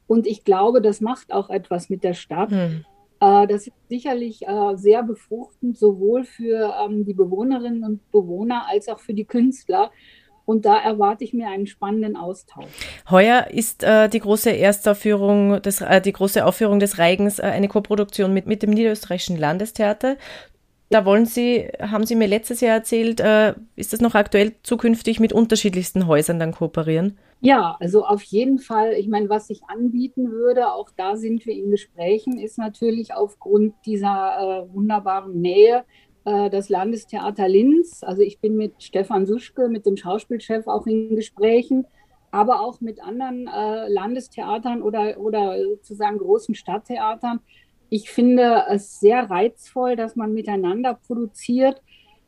Und 0.07 0.27
ich 0.27 0.43
glaube, 0.43 0.81
das 0.81 0.99
macht 0.99 1.31
auch 1.31 1.49
etwas 1.49 1.89
mit 1.89 2.03
der 2.03 2.13
Stadt. 2.13 2.51
Hm. 2.51 2.83
Äh, 3.21 3.47
das 3.47 3.67
ist 3.67 3.73
sicherlich 3.88 4.45
äh, 4.45 4.75
sehr 4.75 5.03
befruchtend, 5.03 5.77
sowohl 5.77 6.25
für 6.25 6.73
ähm, 6.83 7.05
die 7.05 7.13
Bewohnerinnen 7.13 7.85
und 7.85 8.11
Bewohner 8.11 8.65
als 8.67 8.89
auch 8.89 8.99
für 8.99 9.13
die 9.13 9.25
Künstler. 9.25 9.89
Und 10.50 10.65
da 10.65 10.79
erwarte 10.79 11.24
ich 11.24 11.32
mir 11.32 11.48
einen 11.48 11.68
spannenden 11.68 12.15
Austausch. 12.15 12.65
Heuer 13.08 13.51
ist 13.51 13.84
äh, 13.84 14.10
die 14.10 14.20
große 14.20 14.50
Erstaufführung, 14.50 15.62
des, 15.62 15.79
äh, 15.79 16.01
die 16.01 16.12
große 16.12 16.44
Aufführung 16.44 16.79
des 16.79 16.98
Reigens 16.98 17.38
äh, 17.38 17.44
eine 17.44 17.68
Koproduktion 17.68 18.34
mit, 18.34 18.48
mit 18.48 18.63
dem 18.63 18.72
Niederösterreichischen 18.72 19.38
Landestheater. 19.38 20.18
Da 20.89 21.06
wollen 21.06 21.27
Sie, 21.27 21.70
haben 21.79 22.08
Sie 22.08 22.15
mir 22.15 22.27
letztes 22.27 22.62
Jahr 22.62 22.77
erzählt, 22.77 23.20
äh, 23.20 23.53
ist 23.75 23.94
das 23.94 24.01
noch 24.01 24.15
aktuell 24.15 24.53
zukünftig 24.63 25.20
mit 25.20 25.34
unterschiedlichsten 25.34 26.08
Häusern 26.08 26.39
dann 26.39 26.51
kooperieren? 26.51 27.20
Ja, 27.41 27.77
also 27.79 28.03
auf 28.03 28.24
jeden 28.24 28.58
Fall. 28.58 28.94
Ich 28.94 29.08
meine, 29.08 29.29
was 29.29 29.51
ich 29.51 29.62
anbieten 29.68 30.32
würde, 30.32 30.74
auch 30.74 30.89
da 30.98 31.15
sind 31.15 31.46
wir 31.46 31.53
in 31.53 31.70
Gesprächen, 31.70 32.39
ist 32.39 32.58
natürlich 32.58 33.13
aufgrund 33.13 33.75
dieser 33.86 34.65
äh, 34.65 34.74
wunderbaren 34.74 35.39
Nähe 35.39 35.77
äh, 35.77 36.08
das 36.25 36.69
Landestheater 36.69 37.47
Linz. 37.47 38.03
Also 38.03 38.21
ich 38.21 38.39
bin 38.39 38.55
mit 38.55 38.83
Stefan 38.83 39.25
Suschke, 39.25 39.69
mit 39.69 39.85
dem 39.85 39.97
Schauspielchef 39.97 40.67
auch 40.67 40.85
in 40.85 41.15
Gesprächen, 41.15 41.85
aber 42.31 42.61
auch 42.61 42.81
mit 42.81 43.01
anderen 43.01 43.47
äh, 43.47 43.88
Landestheatern 43.88 44.81
oder, 44.81 45.19
oder 45.19 45.61
sozusagen 45.63 46.19
großen 46.19 46.55
Stadttheatern. 46.55 47.39
Ich 47.89 48.11
finde 48.11 48.65
es 48.69 48.99
sehr 48.99 49.29
reizvoll, 49.29 49.95
dass 49.95 50.15
man 50.15 50.33
miteinander 50.33 50.93
produziert, 50.93 51.81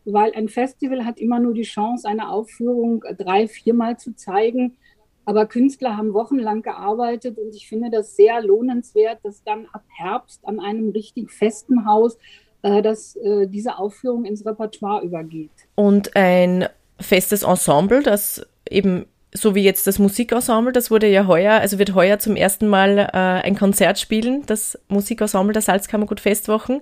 weil 0.05 0.33
ein 0.33 0.49
Festival 0.49 1.05
hat 1.05 1.19
immer 1.19 1.39
nur 1.39 1.53
die 1.53 1.61
Chance, 1.61 2.07
eine 2.07 2.29
Aufführung 2.29 3.03
drei, 3.17 3.47
viermal 3.47 3.97
zu 3.97 4.15
zeigen. 4.15 4.77
Aber 5.23 5.45
Künstler 5.45 5.97
haben 5.97 6.13
wochenlang 6.13 6.63
gearbeitet 6.63 7.37
und 7.37 7.55
ich 7.55 7.67
finde 7.67 7.91
das 7.91 8.15
sehr 8.15 8.41
lohnenswert, 8.41 9.19
dass 9.23 9.43
dann 9.43 9.67
ab 9.71 9.83
Herbst 9.95 10.43
an 10.43 10.59
einem 10.59 10.89
richtig 10.89 11.29
festen 11.29 11.85
Haus 11.85 12.15
äh, 12.15 12.19
dass 12.61 13.15
äh, 13.15 13.47
diese 13.47 13.77
Aufführung 13.77 14.25
ins 14.25 14.45
Repertoire 14.45 15.03
übergeht. 15.03 15.51
Und 15.75 16.15
ein 16.15 16.67
festes 16.99 17.43
Ensemble, 17.43 18.03
das 18.03 18.45
eben 18.69 19.05
so 19.33 19.55
wie 19.55 19.63
jetzt 19.63 19.87
das 19.87 19.97
Musikensemble, 19.97 20.73
das 20.73 20.91
wurde 20.91 21.07
ja 21.07 21.25
heuer, 21.25 21.53
also 21.53 21.79
wird 21.79 21.95
heuer 21.95 22.19
zum 22.19 22.35
ersten 22.35 22.67
Mal 22.67 22.97
äh, 22.97 23.07
ein 23.13 23.55
Konzert 23.55 23.97
spielen, 23.97 24.43
das 24.45 24.77
Musikensemble 24.89 25.53
der 25.53 25.61
Salzkammergut 25.61 26.19
Festwochen. 26.19 26.81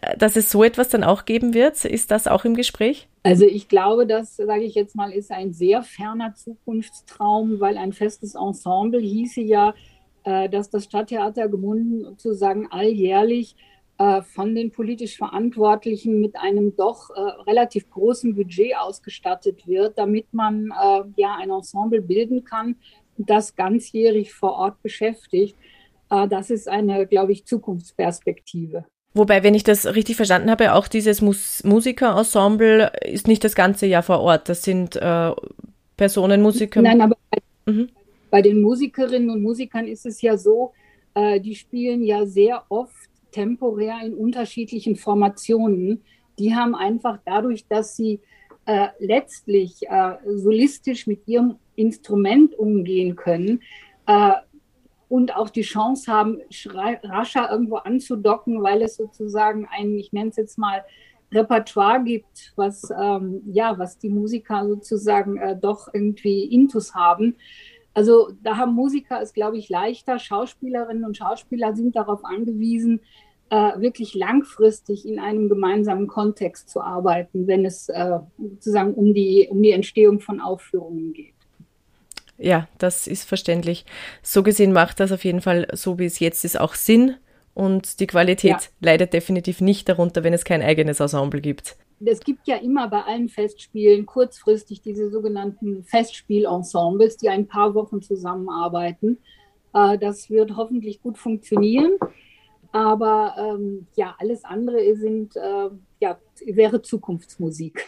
Äh, 0.00 0.16
dass 0.16 0.36
es 0.36 0.50
so 0.50 0.62
etwas 0.62 0.90
dann 0.90 1.02
auch 1.02 1.24
geben 1.24 1.54
wird, 1.54 1.84
ist 1.84 2.10
das 2.10 2.28
auch 2.28 2.44
im 2.44 2.54
Gespräch? 2.54 3.08
Also 3.24 3.46
ich 3.46 3.68
glaube, 3.68 4.06
das, 4.06 4.36
sage 4.36 4.62
ich 4.62 4.74
jetzt 4.74 4.94
mal, 4.94 5.12
ist 5.12 5.32
ein 5.32 5.52
sehr 5.52 5.82
ferner 5.82 6.34
Zukunftstraum, 6.34 7.58
weil 7.58 7.76
ein 7.76 7.92
festes 7.92 8.36
Ensemble 8.36 9.00
hieße 9.00 9.40
ja, 9.40 9.74
äh, 10.22 10.48
dass 10.48 10.70
das 10.70 10.84
Stadttheater 10.84 11.48
gebunden 11.48 12.04
sozusagen 12.04 12.68
alljährlich 12.70 13.56
äh, 13.56 13.77
von 14.22 14.54
den 14.54 14.70
politisch 14.70 15.16
Verantwortlichen 15.16 16.20
mit 16.20 16.36
einem 16.36 16.76
doch 16.76 17.10
äh, 17.10 17.20
relativ 17.50 17.90
großen 17.90 18.36
Budget 18.36 18.76
ausgestattet 18.76 19.66
wird, 19.66 19.98
damit 19.98 20.32
man 20.32 20.66
äh, 20.70 21.02
ja 21.16 21.36
ein 21.36 21.50
Ensemble 21.50 22.00
bilden 22.00 22.44
kann, 22.44 22.76
das 23.16 23.56
ganzjährig 23.56 24.32
vor 24.32 24.52
Ort 24.52 24.80
beschäftigt. 24.82 25.56
Äh, 26.10 26.28
das 26.28 26.50
ist 26.50 26.68
eine, 26.68 27.06
glaube 27.06 27.32
ich, 27.32 27.44
Zukunftsperspektive. 27.44 28.84
Wobei, 29.14 29.42
wenn 29.42 29.54
ich 29.54 29.64
das 29.64 29.86
richtig 29.86 30.16
verstanden 30.16 30.50
habe, 30.50 30.74
auch 30.74 30.86
dieses 30.86 31.22
Mus 31.22 31.64
Musikerensemble 31.64 32.92
ist 33.04 33.26
nicht 33.26 33.42
das 33.42 33.54
ganze 33.54 33.86
Jahr 33.86 34.02
vor 34.02 34.20
Ort. 34.20 34.48
Das 34.48 34.62
sind 34.62 34.96
äh, 34.96 35.32
Personen, 35.96 36.42
Musiker. 36.42 36.82
Nein, 36.82 37.00
aber 37.00 37.16
bei, 37.30 37.72
mhm. 37.72 37.88
bei, 38.30 38.42
den 38.42 38.60
Musikerinnen 38.60 39.30
und 39.30 39.42
Musikern 39.42 39.86
ist 39.86 40.06
es 40.06 40.22
ja 40.22 40.36
so, 40.36 40.72
äh, 41.14 41.40
die 41.40 41.54
spielen 41.54 42.04
ja 42.04 42.26
sehr 42.26 42.62
oft 42.68 42.97
temporär 43.38 44.00
in 44.04 44.14
unterschiedlichen 44.14 44.96
Formationen. 44.96 46.02
Die 46.40 46.56
haben 46.56 46.74
einfach 46.74 47.20
dadurch, 47.24 47.66
dass 47.68 47.94
sie 47.96 48.20
äh, 48.66 48.88
letztlich 48.98 49.88
äh, 49.88 50.16
solistisch 50.26 51.06
mit 51.06 51.28
ihrem 51.28 51.56
Instrument 51.76 52.58
umgehen 52.58 53.14
können 53.14 53.62
äh, 54.06 54.32
und 55.08 55.36
auch 55.36 55.50
die 55.50 55.62
Chance 55.62 56.12
haben, 56.12 56.40
rascher 57.04 57.48
irgendwo 57.50 57.76
anzudocken, 57.76 58.60
weil 58.62 58.82
es 58.82 58.96
sozusagen 58.96 59.68
ein, 59.70 59.96
ich 59.96 60.12
nenne 60.12 60.30
es 60.30 60.36
jetzt 60.36 60.58
mal, 60.58 60.84
Repertoire 61.30 62.02
gibt, 62.02 62.52
was, 62.56 62.90
ähm, 62.90 63.42
ja, 63.46 63.78
was 63.78 63.98
die 63.98 64.08
Musiker 64.08 64.66
sozusagen 64.66 65.36
äh, 65.36 65.56
doch 65.56 65.88
irgendwie 65.92 66.44
Intus 66.44 66.94
haben. 66.94 67.36
Also 67.94 68.30
da 68.42 68.56
haben 68.56 68.74
Musiker 68.74 69.20
es, 69.20 69.32
glaube 69.32 69.58
ich, 69.58 69.68
leichter. 69.68 70.18
Schauspielerinnen 70.18 71.04
und 71.04 71.16
Schauspieler 71.16 71.74
sind 71.74 71.96
darauf 71.96 72.24
angewiesen, 72.24 73.00
äh, 73.50 73.80
wirklich 73.80 74.14
langfristig 74.14 75.06
in 75.06 75.18
einem 75.18 75.48
gemeinsamen 75.48 76.06
Kontext 76.06 76.68
zu 76.68 76.80
arbeiten, 76.80 77.46
wenn 77.46 77.64
es 77.64 77.88
äh, 77.88 78.18
sozusagen 78.36 78.94
um 78.94 79.14
die, 79.14 79.48
um 79.50 79.62
die 79.62 79.70
Entstehung 79.70 80.20
von 80.20 80.40
Aufführungen 80.40 81.12
geht. 81.12 81.34
Ja, 82.36 82.68
das 82.78 83.06
ist 83.06 83.24
verständlich. 83.24 83.84
So 84.22 84.42
gesehen 84.42 84.72
macht 84.72 85.00
das 85.00 85.12
auf 85.12 85.24
jeden 85.24 85.40
Fall, 85.40 85.66
so 85.72 85.98
wie 85.98 86.04
es 86.04 86.20
jetzt 86.20 86.44
ist, 86.44 86.60
auch 86.60 86.74
Sinn. 86.74 87.16
Und 87.54 87.98
die 87.98 88.06
Qualität 88.06 88.50
ja. 88.50 88.60
leidet 88.80 89.12
definitiv 89.12 89.60
nicht 89.60 89.88
darunter, 89.88 90.22
wenn 90.22 90.32
es 90.32 90.44
kein 90.44 90.62
eigenes 90.62 91.00
Ensemble 91.00 91.40
gibt. 91.40 91.76
Es 92.04 92.20
gibt 92.20 92.46
ja 92.46 92.56
immer 92.56 92.86
bei 92.88 93.02
allen 93.02 93.28
Festspielen 93.28 94.06
kurzfristig 94.06 94.82
diese 94.82 95.10
sogenannten 95.10 95.82
Festspielensembles, 95.82 97.16
die 97.16 97.28
ein 97.28 97.48
paar 97.48 97.74
Wochen 97.74 98.00
zusammenarbeiten. 98.00 99.18
Äh, 99.74 99.98
das 99.98 100.30
wird 100.30 100.56
hoffentlich 100.56 101.02
gut 101.02 101.18
funktionieren. 101.18 101.98
Aber 102.72 103.34
ähm, 103.38 103.86
ja, 103.94 104.14
alles 104.18 104.44
andere 104.44 104.94
sind, 104.96 105.36
äh, 105.36 105.70
ja, 106.00 106.18
wäre 106.44 106.82
Zukunftsmusik. 106.82 107.86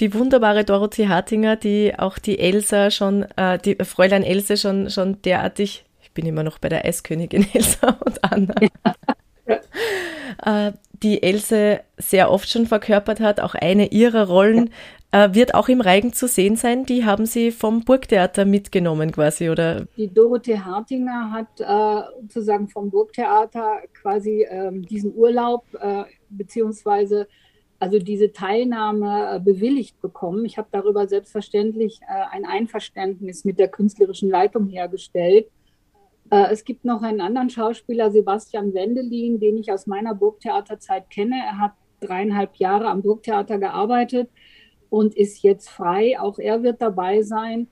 Die 0.00 0.12
wunderbare 0.12 0.64
Dorothee 0.64 1.08
Hartinger, 1.08 1.54
die 1.54 1.96
auch 1.96 2.18
die 2.18 2.40
Elsa 2.40 2.90
schon, 2.90 3.22
äh, 3.36 3.58
die 3.58 3.76
Fräulein 3.84 4.24
Else 4.24 4.56
schon, 4.56 4.90
schon 4.90 5.22
derartig, 5.22 5.84
ich 6.02 6.10
bin 6.10 6.26
immer 6.26 6.42
noch 6.42 6.58
bei 6.58 6.68
der 6.68 6.84
Eiskönigin 6.84 7.46
Elsa 7.52 7.96
und 8.04 8.24
Anna. 8.24 8.54
Ja. 9.46 9.60
Äh, 10.44 10.72
die 11.02 11.22
Else 11.22 11.80
sehr 11.96 12.30
oft 12.30 12.48
schon 12.48 12.66
verkörpert 12.66 13.20
hat, 13.20 13.40
auch 13.40 13.54
eine 13.54 13.88
ihrer 13.88 14.26
Rollen 14.26 14.70
wird 15.14 15.54
auch 15.54 15.68
im 15.68 15.80
Reigen 15.80 16.12
zu 16.12 16.26
sehen 16.26 16.56
sein. 16.56 16.86
Die 16.86 17.04
haben 17.04 17.26
Sie 17.26 17.52
vom 17.52 17.84
Burgtheater 17.84 18.44
mitgenommen 18.44 19.12
quasi, 19.12 19.48
oder? 19.48 19.86
Die 19.96 20.12
Dorothee 20.12 20.58
Hartinger 20.58 21.30
hat 21.30 21.60
äh, 21.60 22.20
sozusagen 22.22 22.68
vom 22.68 22.90
Burgtheater 22.90 23.82
quasi 23.92 24.44
ähm, 24.48 24.82
diesen 24.82 25.14
Urlaub 25.14 25.66
äh, 25.80 26.04
beziehungsweise 26.30 27.28
also 27.78 27.98
diese 27.98 28.32
Teilnahme 28.32 29.36
äh, 29.36 29.40
bewilligt 29.40 30.00
bekommen. 30.00 30.44
Ich 30.44 30.58
habe 30.58 30.68
darüber 30.72 31.06
selbstverständlich 31.06 32.00
äh, 32.02 32.34
ein 32.34 32.44
Einverständnis 32.44 33.44
mit 33.44 33.58
der 33.58 33.68
künstlerischen 33.68 34.30
Leitung 34.30 34.68
hergestellt. 34.68 35.46
Äh, 36.30 36.46
es 36.50 36.64
gibt 36.64 36.84
noch 36.84 37.02
einen 37.02 37.20
anderen 37.20 37.50
Schauspieler, 37.50 38.10
Sebastian 38.10 38.74
Wendelin, 38.74 39.38
den 39.38 39.58
ich 39.58 39.70
aus 39.70 39.86
meiner 39.86 40.14
Burgtheaterzeit 40.14 41.10
kenne. 41.10 41.36
Er 41.36 41.58
hat 41.58 41.72
dreieinhalb 42.00 42.56
Jahre 42.56 42.88
am 42.88 43.02
Burgtheater 43.02 43.58
gearbeitet 43.58 44.28
und 44.94 45.16
ist 45.16 45.42
jetzt 45.42 45.68
frei. 45.70 46.20
Auch 46.20 46.38
er 46.38 46.62
wird 46.62 46.80
dabei 46.80 47.22
sein. 47.22 47.66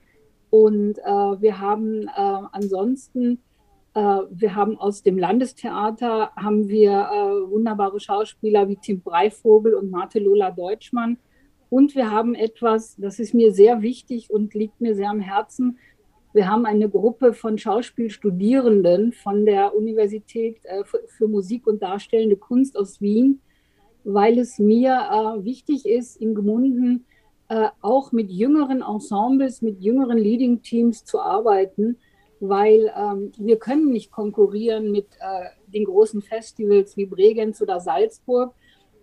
Und 0.49 0.99
äh, 0.99 1.03
wir 1.41 1.61
haben 1.61 2.09
äh, 2.09 2.41
ansonsten, 2.51 3.39
äh, 3.93 3.99
wir 4.29 4.55
haben 4.55 4.77
aus 4.77 5.03
dem 5.03 5.17
Landestheater 5.17 6.31
haben 6.35 6.67
wir 6.67 6.91
äh, 6.91 7.49
wunderbare 7.49 8.01
Schauspieler 8.01 8.67
wie 8.67 8.75
Tim 8.75 8.99
Breivogel 8.99 9.73
und 9.73 9.89
Marte 9.89 10.19
Lola 10.19 10.51
Deutschmann. 10.51 11.17
Und 11.69 11.95
wir 11.95 12.11
haben 12.11 12.35
etwas, 12.35 12.97
das 12.97 13.19
ist 13.19 13.33
mir 13.33 13.53
sehr 13.53 13.81
wichtig 13.81 14.29
und 14.29 14.53
liegt 14.53 14.81
mir 14.81 14.93
sehr 14.93 15.09
am 15.09 15.21
Herzen. 15.21 15.79
Wir 16.33 16.49
haben 16.49 16.65
eine 16.65 16.89
Gruppe 16.89 17.31
von 17.31 17.57
Schauspielstudierenden 17.57 19.13
von 19.13 19.45
der 19.45 19.73
Universität 19.73 20.57
äh, 20.65 20.83
für 21.07 21.29
Musik 21.29 21.67
und 21.67 21.81
Darstellende 21.81 22.35
Kunst 22.35 22.77
aus 22.77 22.99
Wien, 22.99 23.39
weil 24.03 24.39
es 24.39 24.59
mir 24.59 24.91
äh, 24.91 25.45
wichtig 25.45 25.85
ist, 25.85 26.17
in 26.17 26.35
Gemunden 26.35 27.05
äh, 27.53 27.69
auch 27.81 28.11
mit 28.11 28.31
jüngeren 28.31 28.81
Ensembles, 28.81 29.61
mit 29.61 29.79
jüngeren 29.79 30.17
Leading-Teams 30.17 31.05
zu 31.05 31.19
arbeiten, 31.19 31.97
weil 32.39 32.91
ähm, 32.97 33.31
wir 33.37 33.59
können 33.59 33.91
nicht 33.91 34.11
konkurrieren 34.11 34.91
mit 34.91 35.05
äh, 35.19 35.49
den 35.67 35.85
großen 35.85 36.23
Festivals 36.23 36.97
wie 36.97 37.05
Bregenz 37.05 37.61
oder 37.61 37.79
Salzburg. 37.79 38.55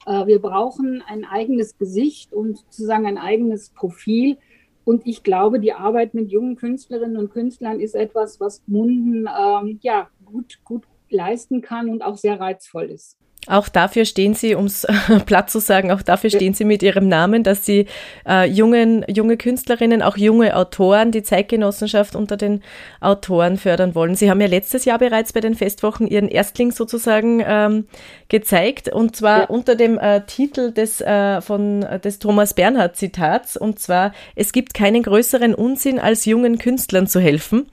Äh, 0.04 0.26
wir 0.26 0.42
brauchen 0.42 1.00
ein 1.06 1.24
eigenes 1.24 1.78
Gesicht 1.78 2.32
und 2.32 2.58
sozusagen 2.58 3.06
ein 3.06 3.18
eigenes 3.18 3.70
Profil. 3.70 4.36
Und 4.84 5.06
ich 5.06 5.22
glaube, 5.22 5.60
die 5.60 5.72
Arbeit 5.72 6.14
mit 6.14 6.32
jungen 6.32 6.56
Künstlerinnen 6.56 7.18
und 7.18 7.30
Künstlern 7.30 7.78
ist 7.78 7.94
etwas, 7.94 8.40
was 8.40 8.64
Munden 8.66 9.28
ähm, 9.28 9.78
ja, 9.80 10.08
gut, 10.24 10.58
gut 10.64 10.88
leisten 11.08 11.60
kann 11.60 11.88
und 11.88 12.02
auch 12.02 12.16
sehr 12.16 12.40
reizvoll 12.40 12.90
ist. 12.90 13.16
Auch 13.46 13.70
dafür 13.70 14.04
stehen 14.04 14.34
Sie, 14.34 14.54
um 14.54 14.66
es 14.66 14.86
platt 15.26 15.50
zu 15.50 15.60
sagen, 15.60 15.90
auch 15.90 16.02
dafür 16.02 16.28
stehen 16.28 16.52
Sie 16.52 16.64
mit 16.64 16.82
Ihrem 16.82 17.08
Namen, 17.08 17.42
dass 17.42 17.64
Sie 17.64 17.86
äh, 18.28 18.46
jungen, 18.46 19.04
junge 19.08 19.38
Künstlerinnen, 19.38 20.02
auch 20.02 20.18
junge 20.18 20.54
Autoren, 20.54 21.10
die 21.10 21.22
Zeitgenossenschaft 21.22 22.14
unter 22.14 22.36
den 22.36 22.62
Autoren 23.00 23.56
fördern 23.56 23.94
wollen. 23.94 24.14
Sie 24.14 24.30
haben 24.30 24.42
ja 24.42 24.46
letztes 24.46 24.84
Jahr 24.84 24.98
bereits 24.98 25.32
bei 25.32 25.40
den 25.40 25.54
Festwochen 25.54 26.06
Ihren 26.06 26.28
Erstling 26.28 26.70
sozusagen 26.70 27.42
ähm, 27.46 27.86
gezeigt, 28.28 28.90
und 28.90 29.16
zwar 29.16 29.40
ja. 29.40 29.46
unter 29.46 29.74
dem 29.74 29.98
äh, 29.98 30.20
Titel 30.26 30.72
des, 30.72 31.00
äh, 31.00 31.40
von, 31.40 31.86
des 32.04 32.18
Thomas 32.18 32.52
Bernhard 32.52 32.96
Zitats, 32.96 33.56
und 33.56 33.78
zwar, 33.78 34.12
es 34.34 34.52
gibt 34.52 34.74
keinen 34.74 35.02
größeren 35.02 35.54
Unsinn, 35.54 35.98
als 35.98 36.26
jungen 36.26 36.58
Künstlern 36.58 37.06
zu 37.06 37.20
helfen, 37.20 37.66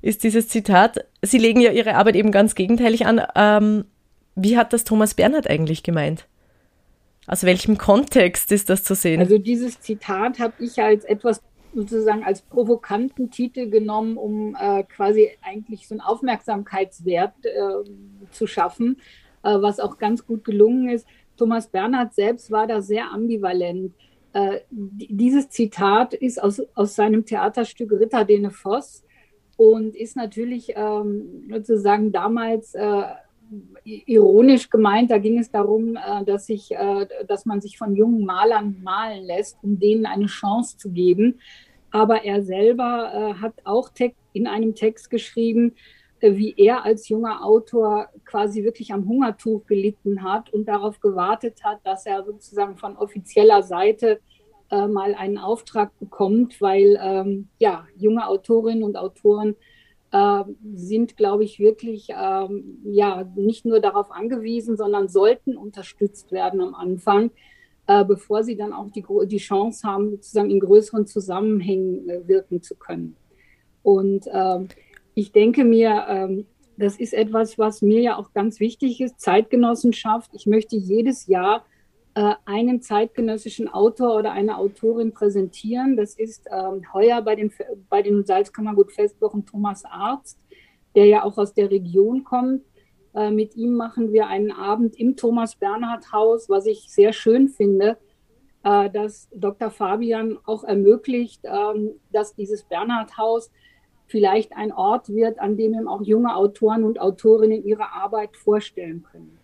ist 0.00 0.24
dieses 0.24 0.48
Zitat. 0.48 1.04
Sie 1.20 1.38
legen 1.38 1.60
ja 1.60 1.72
Ihre 1.72 1.94
Arbeit 1.94 2.16
eben 2.16 2.30
ganz 2.30 2.54
gegenteilig 2.54 3.06
an. 3.06 3.22
Ähm, 3.34 3.84
wie 4.34 4.56
hat 4.56 4.72
das 4.72 4.84
Thomas 4.84 5.14
Bernhard 5.14 5.48
eigentlich 5.48 5.82
gemeint? 5.82 6.26
Aus 7.26 7.44
welchem 7.44 7.78
Kontext 7.78 8.52
ist 8.52 8.68
das 8.68 8.84
zu 8.84 8.94
sehen? 8.94 9.20
Also 9.20 9.38
dieses 9.38 9.80
Zitat 9.80 10.38
habe 10.38 10.54
ich 10.58 10.80
als 10.80 11.04
etwas 11.04 11.40
sozusagen 11.74 12.22
als 12.22 12.42
provokanten 12.42 13.30
Titel 13.30 13.68
genommen, 13.68 14.16
um 14.16 14.56
äh, 14.58 14.84
quasi 14.84 15.30
eigentlich 15.42 15.88
so 15.88 15.94
einen 15.94 16.00
Aufmerksamkeitswert 16.00 17.34
äh, 17.44 18.30
zu 18.30 18.46
schaffen, 18.46 19.00
äh, 19.42 19.56
was 19.60 19.80
auch 19.80 19.98
ganz 19.98 20.26
gut 20.26 20.44
gelungen 20.44 20.88
ist. 20.88 21.06
Thomas 21.36 21.66
Bernhard 21.68 22.14
selbst 22.14 22.50
war 22.50 22.66
da 22.66 22.80
sehr 22.80 23.10
ambivalent. 23.10 23.92
Äh, 24.34 24.60
dieses 24.70 25.48
Zitat 25.48 26.14
ist 26.14 26.40
aus, 26.42 26.62
aus 26.74 26.94
seinem 26.94 27.24
Theaterstück 27.24 27.90
Ritter 27.92 28.24
Dene 28.24 28.50
Voss 28.50 29.04
und 29.56 29.96
ist 29.96 30.16
natürlich 30.16 30.72
ähm, 30.76 31.48
sozusagen 31.50 32.12
damals 32.12 32.74
äh, 32.74 33.02
ironisch 33.84 34.70
gemeint. 34.70 35.10
Da 35.10 35.18
ging 35.18 35.38
es 35.38 35.50
darum, 35.50 35.96
äh, 35.96 36.24
dass, 36.24 36.48
ich, 36.48 36.72
äh, 36.72 37.06
dass 37.26 37.46
man 37.46 37.60
sich 37.60 37.78
von 37.78 37.94
jungen 37.94 38.24
Malern 38.24 38.80
malen 38.82 39.24
lässt, 39.24 39.58
um 39.62 39.78
denen 39.78 40.06
eine 40.06 40.26
Chance 40.26 40.76
zu 40.78 40.90
geben. 40.90 41.40
Aber 41.90 42.24
er 42.24 42.42
selber 42.42 43.12
äh, 43.12 43.40
hat 43.40 43.54
auch 43.64 43.90
in 44.32 44.46
einem 44.46 44.74
Text 44.74 45.10
geschrieben, 45.10 45.74
wie 46.20 46.54
er 46.56 46.84
als 46.84 47.08
junger 47.10 47.44
Autor 47.44 48.08
quasi 48.24 48.64
wirklich 48.64 48.92
am 48.94 49.06
Hungertuch 49.06 49.66
gelitten 49.66 50.22
hat 50.22 50.50
und 50.52 50.66
darauf 50.66 50.98
gewartet 50.98 51.62
hat, 51.62 51.80
dass 51.84 52.06
er 52.06 52.24
sozusagen 52.24 52.78
von 52.78 52.96
offizieller 52.96 53.62
Seite 53.62 54.20
mal 54.70 55.14
einen 55.14 55.36
Auftrag 55.36 55.96
bekommt, 55.98 56.62
weil 56.62 56.98
ähm, 57.00 57.48
ja, 57.58 57.86
junge 57.96 58.26
Autorinnen 58.26 58.82
und 58.82 58.96
Autoren 58.96 59.54
äh, 60.14 60.44
sind, 60.72 61.16
glaube 61.16 61.42
ich, 61.42 61.58
wirklich 61.58 62.10
ähm, 62.10 62.78
ja 62.84 63.28
nicht 63.34 63.64
nur 63.64 63.80
darauf 63.80 64.12
angewiesen, 64.12 64.76
sondern 64.76 65.08
sollten 65.08 65.56
unterstützt 65.56 66.30
werden 66.30 66.60
am 66.60 66.76
Anfang, 66.76 67.32
äh, 67.88 68.04
bevor 68.04 68.44
sie 68.44 68.54
dann 68.54 68.72
auch 68.72 68.90
die, 68.92 69.04
die 69.26 69.38
Chance 69.38 69.86
haben, 69.86 70.10
sozusagen 70.10 70.50
in 70.50 70.60
größeren 70.60 71.08
Zusammenhängen 71.08 72.08
äh, 72.08 72.28
wirken 72.28 72.62
zu 72.62 72.76
können. 72.76 73.16
Und 73.82 74.28
ähm, 74.32 74.68
ich 75.14 75.32
denke 75.32 75.64
mir, 75.64 76.06
ähm, 76.08 76.46
das 76.76 76.96
ist 76.96 77.12
etwas, 77.12 77.58
was 77.58 77.82
mir 77.82 78.00
ja 78.00 78.16
auch 78.16 78.32
ganz 78.32 78.60
wichtig 78.60 79.00
ist, 79.00 79.20
Zeitgenossenschaft. 79.20 80.30
Ich 80.32 80.46
möchte 80.46 80.76
jedes 80.76 81.26
Jahr 81.26 81.66
äh, 82.14 82.34
einen 82.44 82.80
zeitgenössischen 82.80 83.68
Autor 83.68 84.16
oder 84.16 84.32
eine 84.32 84.56
Autorin 84.56 85.12
präsentieren. 85.12 85.96
Das 85.96 86.14
ist 86.14 86.46
ähm, 86.50 86.92
heuer 86.92 87.22
bei 87.22 87.34
den, 87.34 87.52
bei 87.88 88.02
den 88.02 88.24
Salzkammergut-Festwochen 88.24 89.46
Thomas 89.46 89.84
Arzt, 89.84 90.38
der 90.94 91.06
ja 91.06 91.24
auch 91.24 91.38
aus 91.38 91.54
der 91.54 91.70
Region 91.70 92.22
kommt. 92.22 92.62
Äh, 93.14 93.30
mit 93.30 93.56
ihm 93.56 93.74
machen 93.74 94.12
wir 94.12 94.28
einen 94.28 94.52
Abend 94.52 94.96
im 94.96 95.16
Thomas-Bernhard-Haus, 95.16 96.48
was 96.48 96.66
ich 96.66 96.88
sehr 96.88 97.12
schön 97.12 97.48
finde, 97.48 97.98
äh, 98.62 98.90
dass 98.90 99.28
Dr. 99.34 99.70
Fabian 99.70 100.38
auch 100.44 100.62
ermöglicht, 100.62 101.40
ähm, 101.44 101.94
dass 102.12 102.36
dieses 102.36 102.62
Bernhard-Haus 102.62 103.50
vielleicht 104.06 104.56
ein 104.56 104.70
Ort 104.70 105.08
wird, 105.08 105.40
an 105.40 105.56
dem 105.56 105.74
eben 105.74 105.88
auch 105.88 106.02
junge 106.02 106.36
Autoren 106.36 106.84
und 106.84 107.00
Autorinnen 107.00 107.64
ihre 107.64 107.90
Arbeit 107.90 108.36
vorstellen 108.36 109.02
können 109.02 109.38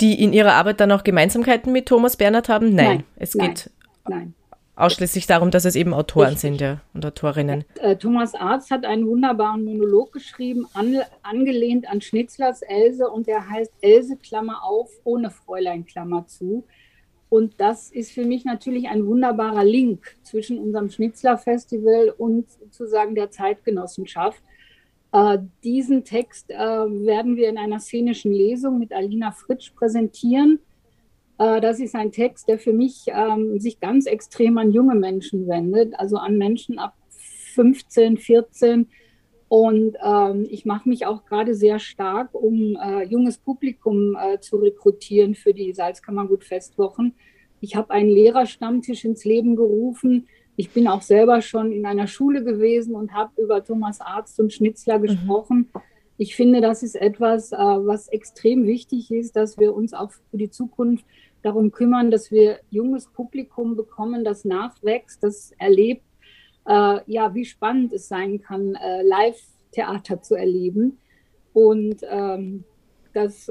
die 0.00 0.22
in 0.22 0.32
ihrer 0.32 0.52
Arbeit 0.52 0.80
dann 0.80 0.92
auch 0.92 1.04
Gemeinsamkeiten 1.04 1.72
mit 1.72 1.86
Thomas 1.86 2.16
Bernhard 2.16 2.48
haben? 2.48 2.74
Nein, 2.74 2.86
nein 2.86 3.04
es 3.16 3.34
nein, 3.34 3.48
geht 3.48 3.70
nein. 4.08 4.34
ausschließlich 4.76 5.26
darum, 5.26 5.50
dass 5.50 5.64
es 5.64 5.76
eben 5.76 5.92
Autoren 5.94 6.28
Richtig. 6.28 6.40
sind 6.40 6.60
ja, 6.60 6.80
und 6.94 7.04
Autorinnen. 7.04 7.64
Äh, 7.80 7.96
Thomas 7.96 8.34
Arzt 8.34 8.70
hat 8.70 8.84
einen 8.84 9.06
wunderbaren 9.06 9.64
Monolog 9.64 10.12
geschrieben, 10.12 10.66
an, 10.74 11.00
angelehnt 11.22 11.88
an 11.88 12.00
Schnitzlers 12.00 12.62
Else 12.62 13.08
und 13.08 13.26
der 13.26 13.48
heißt 13.48 13.72
Else 13.80 14.16
Klammer 14.16 14.62
auf, 14.64 14.90
ohne 15.04 15.30
Fräulein 15.30 15.84
Klammer 15.84 16.26
zu. 16.26 16.64
Und 17.30 17.60
das 17.60 17.90
ist 17.90 18.12
für 18.12 18.24
mich 18.24 18.44
natürlich 18.44 18.88
ein 18.88 19.06
wunderbarer 19.06 19.64
Link 19.64 20.16
zwischen 20.22 20.58
unserem 20.58 20.88
Schnitzler-Festival 20.88 22.14
und 22.16 22.50
sozusagen 22.50 23.14
der 23.14 23.30
Zeitgenossenschaft. 23.30 24.42
Äh, 25.12 25.38
diesen 25.64 26.04
Text 26.04 26.50
äh, 26.50 26.56
werden 26.56 27.36
wir 27.36 27.48
in 27.48 27.58
einer 27.58 27.80
szenischen 27.80 28.32
Lesung 28.32 28.78
mit 28.78 28.92
Alina 28.92 29.32
Fritsch 29.32 29.72
präsentieren. 29.74 30.60
Äh, 31.38 31.60
das 31.60 31.80
ist 31.80 31.94
ein 31.94 32.12
Text, 32.12 32.48
der 32.48 32.58
für 32.58 32.72
mich 32.72 33.06
ähm, 33.08 33.58
sich 33.58 33.80
ganz 33.80 34.06
extrem 34.06 34.58
an 34.58 34.70
junge 34.70 34.94
Menschen 34.94 35.48
wendet, 35.48 35.98
also 35.98 36.18
an 36.18 36.36
Menschen 36.36 36.78
ab 36.78 36.94
15, 37.54 38.18
14. 38.18 38.88
Und 39.48 39.96
ähm, 40.04 40.46
ich 40.50 40.66
mache 40.66 40.88
mich 40.88 41.06
auch 41.06 41.24
gerade 41.24 41.54
sehr 41.54 41.78
stark, 41.78 42.34
um 42.34 42.76
äh, 42.76 43.04
junges 43.04 43.38
Publikum 43.38 44.14
äh, 44.14 44.40
zu 44.40 44.56
rekrutieren 44.56 45.34
für 45.34 45.54
die 45.54 45.72
Salzkammergut-Festwochen. 45.72 47.14
Ich 47.60 47.74
habe 47.74 47.92
einen 47.92 48.10
Lehrerstammtisch 48.10 49.06
ins 49.06 49.24
Leben 49.24 49.56
gerufen, 49.56 50.28
ich 50.58 50.72
bin 50.72 50.88
auch 50.88 51.02
selber 51.02 51.40
schon 51.40 51.70
in 51.70 51.86
einer 51.86 52.08
Schule 52.08 52.42
gewesen 52.42 52.96
und 52.96 53.12
habe 53.12 53.40
über 53.40 53.62
Thomas 53.62 54.00
Arzt 54.00 54.40
und 54.40 54.52
Schnitzler 54.52 54.98
mhm. 54.98 55.02
gesprochen. 55.02 55.70
Mhm. 55.72 55.80
Ich 56.16 56.34
finde, 56.34 56.60
das 56.60 56.82
ist 56.82 56.96
etwas, 56.96 57.52
äh, 57.52 57.56
was 57.56 58.08
extrem 58.08 58.66
wichtig 58.66 59.12
ist, 59.12 59.36
dass 59.36 59.56
wir 59.56 59.72
uns 59.72 59.94
auch 59.94 60.10
für 60.10 60.36
die 60.36 60.50
Zukunft 60.50 61.04
darum 61.42 61.70
kümmern, 61.70 62.10
dass 62.10 62.32
wir 62.32 62.58
junges 62.70 63.06
Publikum 63.06 63.76
bekommen, 63.76 64.24
das 64.24 64.44
nachwächst, 64.44 65.22
das 65.22 65.52
erlebt, 65.58 66.02
äh, 66.66 66.98
ja, 67.06 67.32
wie 67.36 67.44
spannend 67.44 67.92
es 67.92 68.08
sein 68.08 68.40
kann, 68.40 68.74
äh, 68.74 69.02
Live-Theater 69.04 70.22
zu 70.22 70.34
erleben. 70.34 70.98
Und 71.52 72.00
ähm, 72.02 72.64
das, 73.14 73.48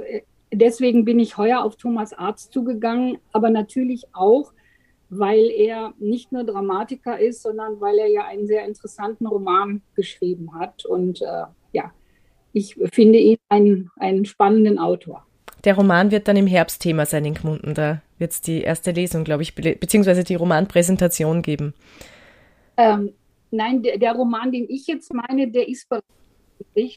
deswegen 0.51 1.05
bin 1.05 1.19
ich 1.21 1.37
heuer 1.37 1.63
auf 1.63 1.77
Thomas 1.77 2.11
Arzt 2.11 2.51
zugegangen, 2.51 3.17
aber 3.31 3.49
natürlich 3.49 4.07
auch, 4.11 4.51
weil 5.09 5.49
er 5.49 5.93
nicht 5.99 6.31
nur 6.31 6.43
Dramatiker 6.43 7.19
ist, 7.19 7.41
sondern 7.41 7.79
weil 7.79 7.97
er 7.97 8.07
ja 8.07 8.25
einen 8.25 8.47
sehr 8.47 8.65
interessanten 8.65 9.25
Roman 9.25 9.81
geschrieben 9.95 10.53
hat. 10.59 10.85
Und 10.85 11.21
äh, 11.21 11.45
ja, 11.71 11.91
ich 12.53 12.75
finde 12.91 13.19
ihn 13.19 13.37
einen, 13.49 13.91
einen 13.97 14.25
spannenden 14.25 14.79
Autor. 14.79 15.25
Der 15.63 15.75
Roman 15.75 16.11
wird 16.11 16.27
dann 16.27 16.37
im 16.37 16.47
Herbst 16.47 16.81
Thema 16.81 17.05
sein 17.05 17.25
in 17.25 17.33
Gmunden. 17.33 17.73
Da 17.73 18.01
wird 18.17 18.31
es 18.31 18.41
die 18.41 18.61
erste 18.61 18.91
Lesung, 18.91 19.23
glaube 19.23 19.43
ich, 19.43 19.55
beziehungsweise 19.55 20.23
die 20.23 20.35
Romanpräsentation 20.35 21.41
geben. 21.41 21.73
Ähm, 22.77 23.13
nein, 23.51 23.81
der, 23.81 23.97
der, 23.97 24.13
Roman, 24.13 24.51
den 24.51 24.65
ich 24.69 24.87
jetzt 24.87 25.13
meine, 25.13 25.49
der 25.49 25.67
ist 25.67 25.89
bereits. 25.89 26.05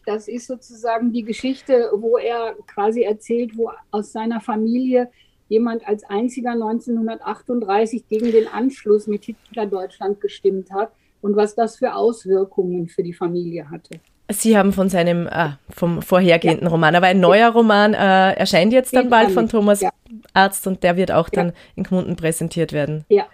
Das 0.07 0.29
ist 0.29 0.47
sozusagen 0.47 1.13
die 1.13 1.23
Geschichte, 1.23 1.91
wo 1.95 2.17
er 2.17 2.55
quasi 2.67 3.03
erzählt, 3.03 3.57
wo 3.57 3.71
aus 3.91 4.13
seiner 4.13 4.41
Familie 4.41 5.11
jemand 5.51 5.87
als 5.87 6.05
einziger 6.05 6.53
1938 6.53 8.09
gegen 8.09 8.33
den 8.33 8.49
Anschluss 8.49 9.07
mit 9.07 9.25
Hitler-Deutschland 9.25 10.21
gestimmt 10.21 10.71
hat 10.73 10.93
und 11.21 11.37
was 11.37 11.55
das 11.55 11.77
für 11.77 11.95
Auswirkungen 11.95 12.89
für 12.89 13.03
die 13.03 13.13
Familie 13.13 13.69
hatte. 13.69 14.01
Sie 14.33 14.57
haben 14.57 14.73
von 14.73 14.89
seinem, 14.89 15.27
ah, 15.27 15.59
vom 15.69 16.03
vorhergehenden 16.03 16.67
ja. 16.67 16.71
Roman, 16.71 16.95
aber 16.95 17.09
ein 17.09 17.19
neuer 17.19 17.51
Roman 17.51 17.95
äh, 17.95 18.33
erscheint 18.35 18.73
jetzt 18.73 18.95
dann 18.95 19.11
bald 19.11 19.33
von 19.33 19.49
Thomas 19.49 19.81
ja. 19.81 19.91
Arzt 20.33 20.69
und 20.69 20.85
der 20.85 20.97
wird 20.97 21.11
auch 21.11 21.29
dann 21.29 21.53
in 21.75 21.83
Gmunden 21.83 22.15
präsentiert 22.15 22.73
werden. 22.73 23.05
Ja. 23.09 23.27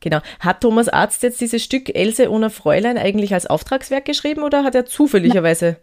Genau. 0.00 0.18
Hat 0.40 0.60
Thomas 0.60 0.88
Arzt 0.88 1.22
jetzt 1.22 1.40
dieses 1.40 1.62
Stück 1.62 1.94
Else 1.94 2.28
ohne 2.30 2.50
Fräulein 2.50 2.98
eigentlich 2.98 3.32
als 3.32 3.46
Auftragswerk 3.46 4.04
geschrieben 4.04 4.42
oder 4.42 4.64
hat 4.64 4.74
er 4.74 4.86
zufälligerweise 4.86 5.76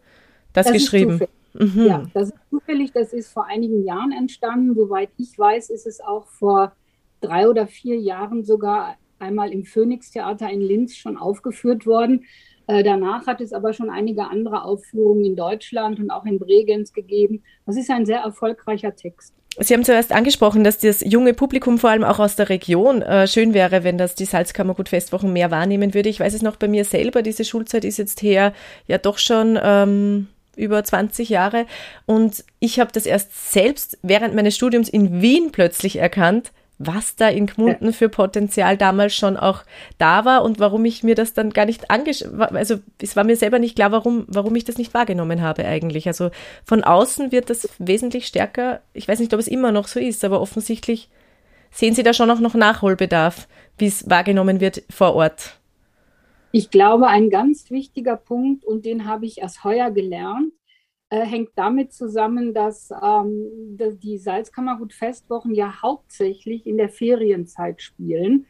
das, 0.51 0.67
das 0.67 0.73
geschrieben? 0.73 1.21
Mhm. 1.53 1.85
Ja, 1.85 2.03
das 2.13 2.29
ist 2.29 2.49
zufällig. 2.49 2.91
Das 2.91 3.13
ist 3.13 3.31
vor 3.31 3.45
einigen 3.45 3.83
Jahren 3.83 4.11
entstanden. 4.11 4.75
Soweit 4.75 5.09
ich 5.17 5.37
weiß, 5.37 5.69
ist 5.69 5.87
es 5.87 6.01
auch 6.01 6.27
vor 6.27 6.73
drei 7.19 7.47
oder 7.47 7.67
vier 7.67 7.97
Jahren 7.97 8.43
sogar 8.43 8.95
einmal 9.19 9.51
im 9.51 9.63
Phoenix-Theater 9.65 10.49
in 10.49 10.61
Linz 10.61 10.95
schon 10.95 11.17
aufgeführt 11.17 11.85
worden. 11.85 12.25
Äh, 12.67 12.83
danach 12.83 13.27
hat 13.27 13.41
es 13.41 13.53
aber 13.53 13.73
schon 13.73 13.89
einige 13.89 14.29
andere 14.29 14.63
Aufführungen 14.63 15.25
in 15.25 15.35
Deutschland 15.35 15.99
und 15.99 16.09
auch 16.09 16.25
in 16.25 16.39
Bregenz 16.39 16.93
gegeben. 16.93 17.43
Das 17.65 17.77
ist 17.77 17.89
ein 17.89 18.05
sehr 18.05 18.19
erfolgreicher 18.19 18.95
Text. 18.95 19.33
Sie 19.59 19.73
haben 19.73 19.83
zuerst 19.83 20.13
angesprochen, 20.13 20.63
dass 20.63 20.79
das 20.79 21.01
junge 21.01 21.33
Publikum 21.33 21.77
vor 21.77 21.89
allem 21.89 22.05
auch 22.05 22.19
aus 22.19 22.37
der 22.37 22.47
Region 22.47 23.01
äh, 23.01 23.27
schön 23.27 23.53
wäre, 23.53 23.83
wenn 23.83 23.97
das 23.97 24.15
die 24.15 24.25
Salzkammergut-Festwochen 24.25 25.33
mehr 25.33 25.51
wahrnehmen 25.51 25.93
würde. 25.93 26.07
Ich 26.07 26.21
weiß 26.21 26.33
es 26.33 26.41
noch 26.41 26.55
bei 26.55 26.69
mir 26.69 26.85
selber, 26.85 27.21
diese 27.21 27.43
Schulzeit 27.43 27.83
ist 27.83 27.97
jetzt 27.97 28.21
her 28.21 28.53
ja 28.87 28.97
doch 28.97 29.17
schon 29.17 29.59
ähm, 29.61 30.27
über 30.55 30.83
20 30.83 31.29
Jahre 31.29 31.65
und 32.05 32.43
ich 32.59 32.79
habe 32.79 32.91
das 32.91 33.05
erst 33.05 33.51
selbst 33.51 33.97
während 34.01 34.35
meines 34.35 34.55
Studiums 34.55 34.89
in 34.89 35.21
Wien 35.21 35.51
plötzlich 35.51 35.97
erkannt, 35.97 36.51
was 36.85 37.15
da 37.15 37.29
in 37.29 37.45
Gmunden 37.45 37.93
für 37.93 38.09
Potenzial 38.09 38.77
damals 38.77 39.15
schon 39.15 39.37
auch 39.37 39.63
da 39.97 40.25
war 40.25 40.43
und 40.43 40.59
warum 40.59 40.85
ich 40.85 41.03
mir 41.03 41.15
das 41.15 41.33
dann 41.33 41.51
gar 41.51 41.65
nicht 41.65 41.91
angeschaut, 41.91 42.31
also 42.53 42.79
es 43.01 43.15
war 43.15 43.23
mir 43.23 43.35
selber 43.35 43.59
nicht 43.59 43.75
klar, 43.75 43.91
warum, 43.91 44.25
warum 44.27 44.55
ich 44.55 44.63
das 44.63 44.77
nicht 44.77 44.93
wahrgenommen 44.93 45.41
habe 45.41 45.65
eigentlich. 45.65 46.07
Also 46.07 46.31
von 46.65 46.83
außen 46.83 47.31
wird 47.31 47.49
das 47.49 47.69
wesentlich 47.77 48.25
stärker. 48.27 48.81
Ich 48.93 49.07
weiß 49.07 49.19
nicht, 49.19 49.33
ob 49.33 49.39
es 49.39 49.47
immer 49.47 49.71
noch 49.71 49.87
so 49.87 49.99
ist, 49.99 50.23
aber 50.25 50.41
offensichtlich 50.41 51.09
sehen 51.71 51.95
Sie 51.95 52.03
da 52.03 52.13
schon 52.13 52.31
auch 52.31 52.39
noch 52.39 52.55
Nachholbedarf, 52.55 53.47
wie 53.77 53.87
es 53.87 54.09
wahrgenommen 54.09 54.59
wird 54.59 54.83
vor 54.89 55.15
Ort. 55.15 55.60
Ich 56.53 56.69
glaube, 56.69 57.07
ein 57.07 57.29
ganz 57.29 57.69
wichtiger 57.71 58.17
Punkt, 58.17 58.65
und 58.65 58.85
den 58.85 59.05
habe 59.05 59.25
ich 59.25 59.39
erst 59.39 59.63
heuer 59.63 59.89
gelernt, 59.89 60.51
äh, 61.09 61.25
hängt 61.25 61.51
damit 61.55 61.93
zusammen, 61.93 62.53
dass, 62.53 62.91
ähm, 62.91 63.77
die 63.77 64.17
Salzkammergut-Festwochen 64.17 65.53
ja 65.53 65.81
hauptsächlich 65.81 66.65
in 66.65 66.77
der 66.77 66.89
Ferienzeit 66.89 67.81
spielen. 67.81 68.47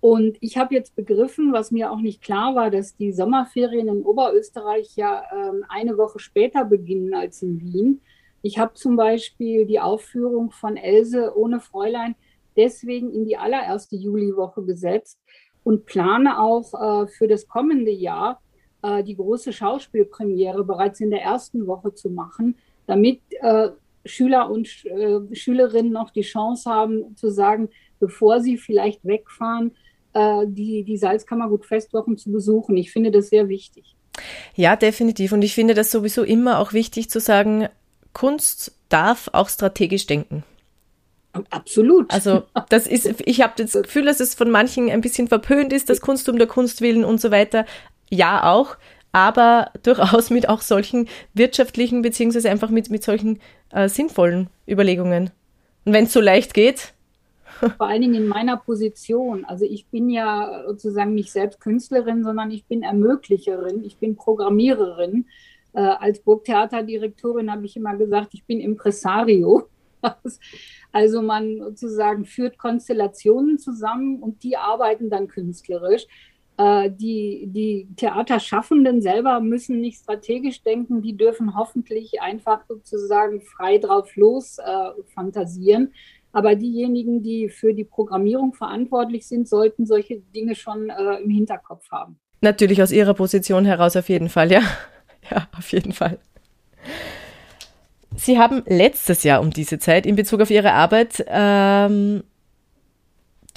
Und 0.00 0.36
ich 0.40 0.58
habe 0.58 0.74
jetzt 0.74 0.96
begriffen, 0.96 1.52
was 1.52 1.70
mir 1.70 1.90
auch 1.90 2.00
nicht 2.00 2.22
klar 2.22 2.54
war, 2.54 2.70
dass 2.70 2.96
die 2.96 3.12
Sommerferien 3.12 3.88
in 3.88 4.02
Oberösterreich 4.02 4.96
ja 4.96 5.22
ähm, 5.32 5.64
eine 5.68 5.96
Woche 5.96 6.18
später 6.18 6.64
beginnen 6.64 7.14
als 7.14 7.42
in 7.42 7.60
Wien. 7.60 8.00
Ich 8.42 8.58
habe 8.58 8.74
zum 8.74 8.96
Beispiel 8.96 9.64
die 9.66 9.80
Aufführung 9.80 10.50
von 10.50 10.76
Else 10.76 11.34
ohne 11.36 11.60
Fräulein 11.60 12.14
deswegen 12.56 13.10
in 13.12 13.24
die 13.24 13.36
allererste 13.36 13.96
Juliwoche 13.96 14.62
gesetzt 14.62 15.18
und 15.64 15.86
plane 15.86 16.38
auch 16.40 17.04
äh, 17.04 17.06
für 17.08 17.26
das 17.26 17.48
kommende 17.48 17.90
Jahr 17.90 18.40
äh, 18.82 19.02
die 19.02 19.16
große 19.16 19.52
Schauspielpremiere 19.52 20.62
bereits 20.64 21.00
in 21.00 21.10
der 21.10 21.22
ersten 21.22 21.66
Woche 21.66 21.94
zu 21.94 22.10
machen, 22.10 22.56
damit 22.86 23.20
äh, 23.40 23.70
Schüler 24.04 24.50
und 24.50 24.68
äh, 24.84 25.34
Schülerinnen 25.34 25.92
noch 25.92 26.10
die 26.10 26.22
Chance 26.22 26.70
haben 26.70 27.16
zu 27.16 27.30
sagen, 27.30 27.70
bevor 27.98 28.40
sie 28.40 28.58
vielleicht 28.58 29.04
wegfahren, 29.04 29.72
äh, 30.12 30.44
die, 30.46 30.84
die 30.84 30.98
Salzkammergut-Festwochen 30.98 32.18
zu 32.18 32.30
besuchen. 32.30 32.76
Ich 32.76 32.92
finde 32.92 33.10
das 33.10 33.30
sehr 33.30 33.48
wichtig. 33.48 33.96
Ja, 34.54 34.76
definitiv. 34.76 35.32
Und 35.32 35.42
ich 35.42 35.54
finde 35.54 35.74
das 35.74 35.90
sowieso 35.90 36.22
immer 36.22 36.58
auch 36.58 36.72
wichtig 36.72 37.10
zu 37.10 37.18
sagen, 37.20 37.68
Kunst 38.12 38.78
darf 38.88 39.28
auch 39.32 39.48
strategisch 39.48 40.06
denken. 40.06 40.44
Absolut. 41.50 42.12
Also 42.12 42.44
das 42.68 42.86
ist, 42.86 43.22
ich 43.24 43.42
habe 43.42 43.54
das 43.56 43.72
Gefühl, 43.72 44.04
dass 44.04 44.20
es 44.20 44.34
von 44.34 44.50
manchen 44.50 44.90
ein 44.90 45.00
bisschen 45.00 45.28
verpönt 45.28 45.72
ist, 45.72 45.88
das 45.88 46.00
Kunst 46.00 46.28
um 46.28 46.38
der 46.38 46.46
Kunst 46.46 46.80
willen 46.80 47.04
und 47.04 47.20
so 47.20 47.30
weiter 47.30 47.66
ja 48.10 48.44
auch, 48.52 48.76
aber 49.12 49.70
durchaus 49.82 50.30
mit 50.30 50.48
auch 50.48 50.60
solchen 50.60 51.08
wirtschaftlichen 51.34 52.02
beziehungsweise 52.02 52.50
einfach 52.50 52.70
mit, 52.70 52.90
mit 52.90 53.02
solchen 53.02 53.40
äh, 53.70 53.88
sinnvollen 53.88 54.48
Überlegungen. 54.68 55.30
Und 55.84 55.92
wenn 55.92 56.04
es 56.04 56.12
so 56.12 56.20
leicht 56.20 56.54
geht. 56.54 56.94
Vor 57.76 57.86
allen 57.86 58.02
Dingen 58.02 58.14
in 58.14 58.28
meiner 58.28 58.56
Position. 58.56 59.44
Also 59.44 59.64
ich 59.64 59.86
bin 59.86 60.10
ja 60.10 60.64
sozusagen 60.66 61.14
nicht 61.14 61.30
selbst 61.30 61.60
Künstlerin, 61.60 62.24
sondern 62.24 62.50
ich 62.50 62.64
bin 62.66 62.82
Ermöglicherin, 62.82 63.84
ich 63.84 63.98
bin 63.98 64.16
Programmiererin. 64.16 65.26
Äh, 65.72 65.80
als 65.80 66.20
Burgtheaterdirektorin 66.20 67.50
habe 67.50 67.66
ich 67.66 67.76
immer 67.76 67.96
gesagt, 67.96 68.34
ich 68.34 68.44
bin 68.44 68.60
Impresario. 68.60 69.68
Also 70.94 71.22
man 71.22 71.58
sozusagen 71.58 72.24
führt 72.24 72.56
Konstellationen 72.56 73.58
zusammen 73.58 74.22
und 74.22 74.44
die 74.44 74.56
arbeiten 74.56 75.10
dann 75.10 75.26
künstlerisch. 75.26 76.06
Äh, 76.56 76.88
die, 76.88 77.48
die 77.48 77.88
Theaterschaffenden 77.96 79.02
selber 79.02 79.40
müssen 79.40 79.80
nicht 79.80 79.98
strategisch 79.98 80.62
denken, 80.62 81.02
die 81.02 81.16
dürfen 81.16 81.56
hoffentlich 81.56 82.22
einfach 82.22 82.64
sozusagen 82.68 83.40
frei 83.40 83.78
drauf 83.78 84.14
los 84.14 84.58
äh, 84.58 85.02
fantasieren. 85.12 85.92
Aber 86.30 86.54
diejenigen, 86.54 87.24
die 87.24 87.48
für 87.48 87.74
die 87.74 87.82
Programmierung 87.82 88.54
verantwortlich 88.54 89.26
sind, 89.26 89.48
sollten 89.48 89.86
solche 89.86 90.20
Dinge 90.20 90.54
schon 90.54 90.90
äh, 90.90 91.16
im 91.16 91.30
Hinterkopf 91.30 91.90
haben. 91.90 92.20
Natürlich 92.40 92.80
aus 92.80 92.92
Ihrer 92.92 93.14
Position 93.14 93.64
heraus 93.64 93.96
auf 93.96 94.08
jeden 94.08 94.28
Fall, 94.28 94.52
ja. 94.52 94.62
Ja, 95.30 95.48
auf 95.56 95.72
jeden 95.72 95.92
Fall. 95.92 96.18
Sie 98.16 98.38
haben 98.38 98.62
letztes 98.66 99.22
Jahr 99.22 99.40
um 99.40 99.50
diese 99.50 99.78
Zeit 99.78 100.06
in 100.06 100.16
Bezug 100.16 100.40
auf 100.40 100.50
Ihre 100.50 100.72
Arbeit 100.72 101.24
ähm, 101.28 102.22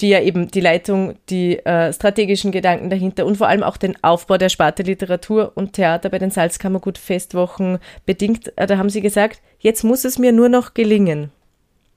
die 0.00 0.10
ja 0.10 0.20
eben 0.20 0.50
die 0.50 0.60
Leitung, 0.60 1.16
die 1.28 1.58
äh, 1.58 1.92
strategischen 1.92 2.52
Gedanken 2.52 2.88
dahinter 2.88 3.26
und 3.26 3.36
vor 3.36 3.48
allem 3.48 3.62
auch 3.62 3.76
den 3.76 4.02
Aufbau 4.02 4.38
der 4.38 4.48
Sparte 4.48 4.84
Literatur 4.84 5.52
und 5.54 5.72
Theater 5.72 6.08
bei 6.08 6.18
den 6.18 6.30
Salzkammergut-Festwochen 6.30 7.78
bedingt. 8.06 8.52
Äh, 8.56 8.66
da 8.66 8.78
haben 8.78 8.90
Sie 8.90 9.00
gesagt, 9.00 9.40
jetzt 9.58 9.82
muss 9.82 10.04
es 10.04 10.18
mir 10.18 10.32
nur 10.32 10.48
noch 10.48 10.74
gelingen. 10.74 11.30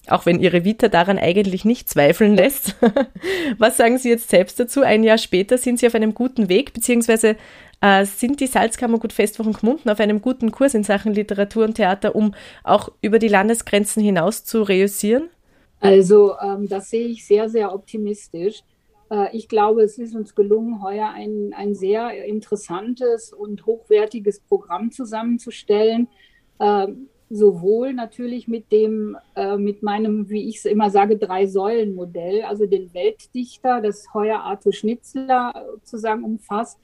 Auch 0.08 0.26
wenn 0.26 0.39
Ihre 0.39 0.65
Vita 0.65 0.88
daran 0.88 1.19
eigentlich 1.19 1.63
nicht 1.63 1.88
zweifeln 1.88 2.36
lässt. 2.36 2.76
Was 3.60 3.78
sagen 3.78 4.00
Sie 4.00 4.10
jetzt 4.10 4.32
selbst 4.32 4.60
dazu? 4.60 4.82
Ein 4.82 5.04
Jahr 5.04 5.19
später 5.19 5.60
sind 5.60 5.78
Sie 5.78 5.86
auf 5.86 5.93
einem 5.93 6.15
guten 6.15 6.50
Weg, 6.50 6.74
beziehungsweise 6.74 7.36
äh, 7.82 8.06
sind 8.06 8.39
die 8.39 8.48
Salzkammergut-Festwochen 8.48 9.54
Gmunden 9.54 9.89
auf 9.89 10.00
einem 10.00 10.22
guten 10.22 10.52
Kurs 10.52 10.74
in 10.74 10.84
Sachen 10.84 11.13
Literatur 11.13 11.65
und 11.65 11.76
Theater, 11.76 12.15
um 12.15 12.34
auch 12.63 12.91
über 13.02 13.20
die 13.20 13.28
Landesgrenzen 13.28 14.04
hinaus 14.04 14.44
zu 14.44 14.63
reüssieren? 14.63 15.30
Also 15.80 16.36
ähm, 16.39 16.70
das 16.70 16.91
sehe 16.91 17.08
ich 17.08 17.26
sehr, 17.26 17.50
sehr 17.50 17.74
optimistisch. 17.74 18.62
Äh, 19.10 19.36
ich 19.36 19.50
glaube, 19.50 19.82
es 19.82 19.98
ist 19.98 20.15
uns 20.15 20.36
gelungen, 20.36 20.82
heuer 20.82 21.10
ein, 21.10 21.54
ein 21.56 21.74
sehr 21.74 22.24
interessantes 22.26 23.34
und 23.34 23.65
hochwertiges 23.65 24.39
Programm 24.41 24.91
zusammenzustellen. 24.91 26.08
Äh, 26.60 26.88
sowohl 27.34 27.94
natürlich 27.94 28.50
mit 28.50 28.72
dem, 28.74 29.17
äh, 29.36 29.56
mit 29.58 29.84
meinem, 29.84 30.30
wie 30.30 30.50
ich 30.50 30.58
es 30.58 30.65
immer 30.65 30.89
sage, 30.89 31.17
Drei-Säulen-Modell, 31.17 32.44
also 32.44 32.65
den 32.65 32.94
Weltdichter, 32.94 33.82
das 33.82 34.13
heuer 34.13 34.39
Arthur 34.39 34.74
Schnitzler 34.74 35.65
sozusagen 35.76 36.24
umfasst, 36.24 36.78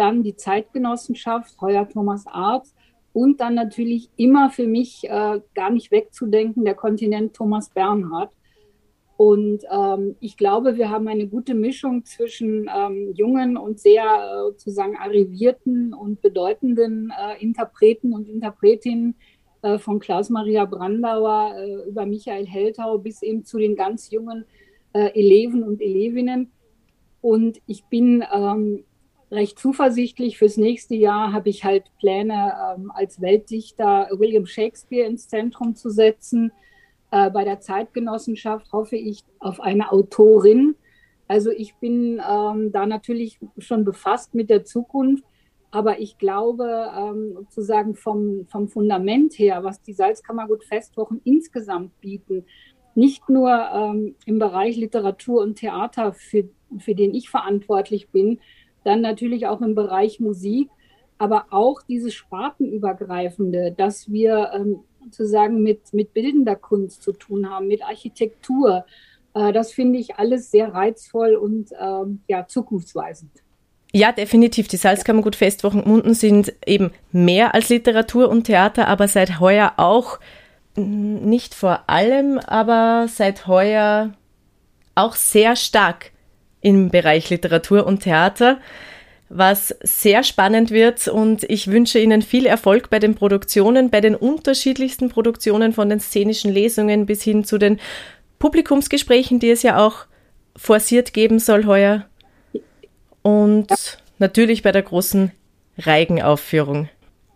dann 0.00 0.22
die 0.22 0.34
Zeitgenossenschaft, 0.34 1.60
heuer 1.60 1.86
Thomas 1.86 2.26
Arzt 2.26 2.74
und 3.12 3.40
dann 3.40 3.54
natürlich 3.54 4.08
immer 4.16 4.48
für 4.48 4.66
mich 4.66 5.04
äh, 5.04 5.40
gar 5.54 5.70
nicht 5.70 5.90
wegzudenken 5.90 6.64
der 6.64 6.74
Kontinent 6.74 7.34
Thomas 7.34 7.68
Bernhard. 7.68 8.32
Und 9.18 9.64
ähm, 9.70 10.16
ich 10.20 10.38
glaube, 10.38 10.78
wir 10.78 10.88
haben 10.88 11.06
eine 11.06 11.26
gute 11.26 11.54
Mischung 11.54 12.06
zwischen 12.06 12.70
ähm, 12.74 13.12
jungen 13.14 13.58
und 13.58 13.78
sehr 13.78 14.04
äh, 14.04 14.50
sozusagen 14.52 14.96
arrivierten 14.96 15.92
und 15.92 16.22
bedeutenden 16.22 17.12
äh, 17.12 17.42
Interpreten 17.42 18.14
und 18.14 18.26
Interpretinnen 18.30 19.16
äh, 19.60 19.76
von 19.78 19.98
Klaus-Maria 19.98 20.64
Brandauer 20.64 21.54
äh, 21.58 21.88
über 21.90 22.06
Michael 22.06 22.46
Heltau 22.46 22.96
bis 22.96 23.20
eben 23.20 23.44
zu 23.44 23.58
den 23.58 23.76
ganz 23.76 24.10
jungen 24.10 24.46
äh, 24.94 25.10
Eleven 25.12 25.62
und 25.64 25.82
Elevinnen. 25.82 26.50
Und 27.20 27.60
ich 27.66 27.84
bin 27.84 28.24
ähm, 28.32 28.84
recht 29.30 29.58
zuversichtlich. 29.58 30.38
Fürs 30.38 30.56
nächste 30.56 30.94
Jahr 30.94 31.32
habe 31.32 31.48
ich 31.48 31.64
halt 31.64 31.84
Pläne, 31.98 32.52
ähm, 32.76 32.90
als 32.90 33.20
Weltdichter 33.20 34.08
William 34.12 34.46
Shakespeare 34.46 35.06
ins 35.06 35.28
Zentrum 35.28 35.74
zu 35.74 35.90
setzen 35.90 36.52
äh, 37.10 37.30
bei 37.30 37.44
der 37.44 37.60
Zeitgenossenschaft 37.60 38.72
hoffe 38.72 38.96
ich 38.96 39.24
auf 39.38 39.60
eine 39.60 39.90
Autorin. 39.92 40.76
Also 41.28 41.50
ich 41.50 41.74
bin 41.76 42.20
ähm, 42.28 42.72
da 42.72 42.86
natürlich 42.86 43.38
schon 43.58 43.84
befasst 43.84 44.34
mit 44.34 44.50
der 44.50 44.64
Zukunft, 44.64 45.24
aber 45.70 46.00
ich 46.00 46.18
glaube 46.18 46.90
ähm, 46.96 47.32
sozusagen 47.34 47.94
vom, 47.94 48.46
vom 48.48 48.68
Fundament 48.68 49.34
her, 49.38 49.62
was 49.62 49.82
die 49.82 49.92
Salzkammergut-Festwochen 49.92 51.20
insgesamt 51.24 52.00
bieten, 52.00 52.46
nicht 52.96 53.28
nur 53.28 53.50
ähm, 53.50 54.16
im 54.26 54.38
Bereich 54.38 54.76
Literatur 54.76 55.42
und 55.42 55.56
Theater, 55.56 56.12
für, 56.12 56.48
für 56.78 56.94
den 56.94 57.14
ich 57.14 57.30
verantwortlich 57.30 58.10
bin, 58.10 58.40
dann 58.84 59.00
natürlich 59.00 59.46
auch 59.46 59.60
im 59.60 59.74
Bereich 59.74 60.20
Musik, 60.20 60.68
aber 61.18 61.46
auch 61.50 61.82
dieses 61.82 62.14
Spartenübergreifende, 62.14 63.74
dass 63.76 64.10
wir 64.10 64.50
ähm, 64.54 64.80
sozusagen 65.04 65.62
mit, 65.62 65.92
mit 65.92 66.14
bildender 66.14 66.56
Kunst 66.56 67.02
zu 67.02 67.12
tun 67.12 67.50
haben, 67.50 67.68
mit 67.68 67.82
Architektur, 67.82 68.84
Äh, 69.34 69.52
das 69.52 69.72
finde 69.72 69.98
ich 69.98 70.16
alles 70.16 70.50
sehr 70.50 70.74
reizvoll 70.74 71.34
und 71.34 71.70
ähm, 71.80 72.20
ja, 72.28 72.46
zukunftsweisend. 72.46 73.30
Ja, 73.92 74.12
definitiv. 74.12 74.68
Die 74.68 74.76
Salzkammergut 74.76 75.36
Festwochen 75.36 75.82
Munden 75.84 76.14
sind 76.14 76.52
eben 76.64 76.92
mehr 77.10 77.54
als 77.54 77.68
Literatur 77.68 78.28
und 78.28 78.44
Theater, 78.44 78.86
aber 78.86 79.08
seit 79.08 79.40
heuer 79.40 79.74
auch 79.76 80.20
nicht 80.76 81.54
vor 81.54 81.84
allem, 81.88 82.38
aber 82.38 83.06
seit 83.08 83.48
heuer 83.48 84.12
auch 84.94 85.16
sehr 85.16 85.56
stark 85.56 86.09
im 86.60 86.90
Bereich 86.90 87.30
Literatur 87.30 87.86
und 87.86 88.02
Theater, 88.02 88.58
was 89.28 89.74
sehr 89.82 90.24
spannend 90.24 90.70
wird 90.70 91.06
und 91.08 91.44
ich 91.44 91.68
wünsche 91.68 91.98
Ihnen 92.00 92.22
viel 92.22 92.46
Erfolg 92.46 92.90
bei 92.90 92.98
den 92.98 93.14
Produktionen, 93.14 93.90
bei 93.90 94.00
den 94.00 94.16
unterschiedlichsten 94.16 95.08
Produktionen 95.08 95.72
von 95.72 95.88
den 95.88 96.00
szenischen 96.00 96.52
Lesungen 96.52 97.06
bis 97.06 97.22
hin 97.22 97.44
zu 97.44 97.58
den 97.58 97.78
Publikumsgesprächen, 98.40 99.38
die 99.38 99.50
es 99.50 99.62
ja 99.62 99.78
auch 99.78 100.06
forciert 100.56 101.12
geben 101.12 101.38
soll 101.38 101.64
heuer 101.66 102.06
und 103.22 103.68
natürlich 104.18 104.62
bei 104.62 104.72
der 104.72 104.82
großen 104.82 105.30
Reigenaufführung. 105.78 106.88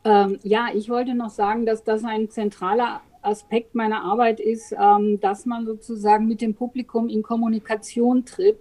Ähm, 0.04 0.38
ja, 0.42 0.68
ich 0.74 0.88
wollte 0.88 1.14
noch 1.14 1.30
sagen, 1.30 1.64
dass 1.64 1.84
das 1.84 2.04
ein 2.04 2.28
zentraler 2.28 3.00
Aspekt 3.22 3.74
meiner 3.74 4.02
Arbeit 4.02 4.40
ist, 4.40 4.74
ähm, 4.78 5.18
dass 5.20 5.46
man 5.46 5.64
sozusagen 5.64 6.26
mit 6.26 6.40
dem 6.40 6.54
Publikum 6.54 7.08
in 7.08 7.22
Kommunikation 7.22 8.24
tritt, 8.24 8.58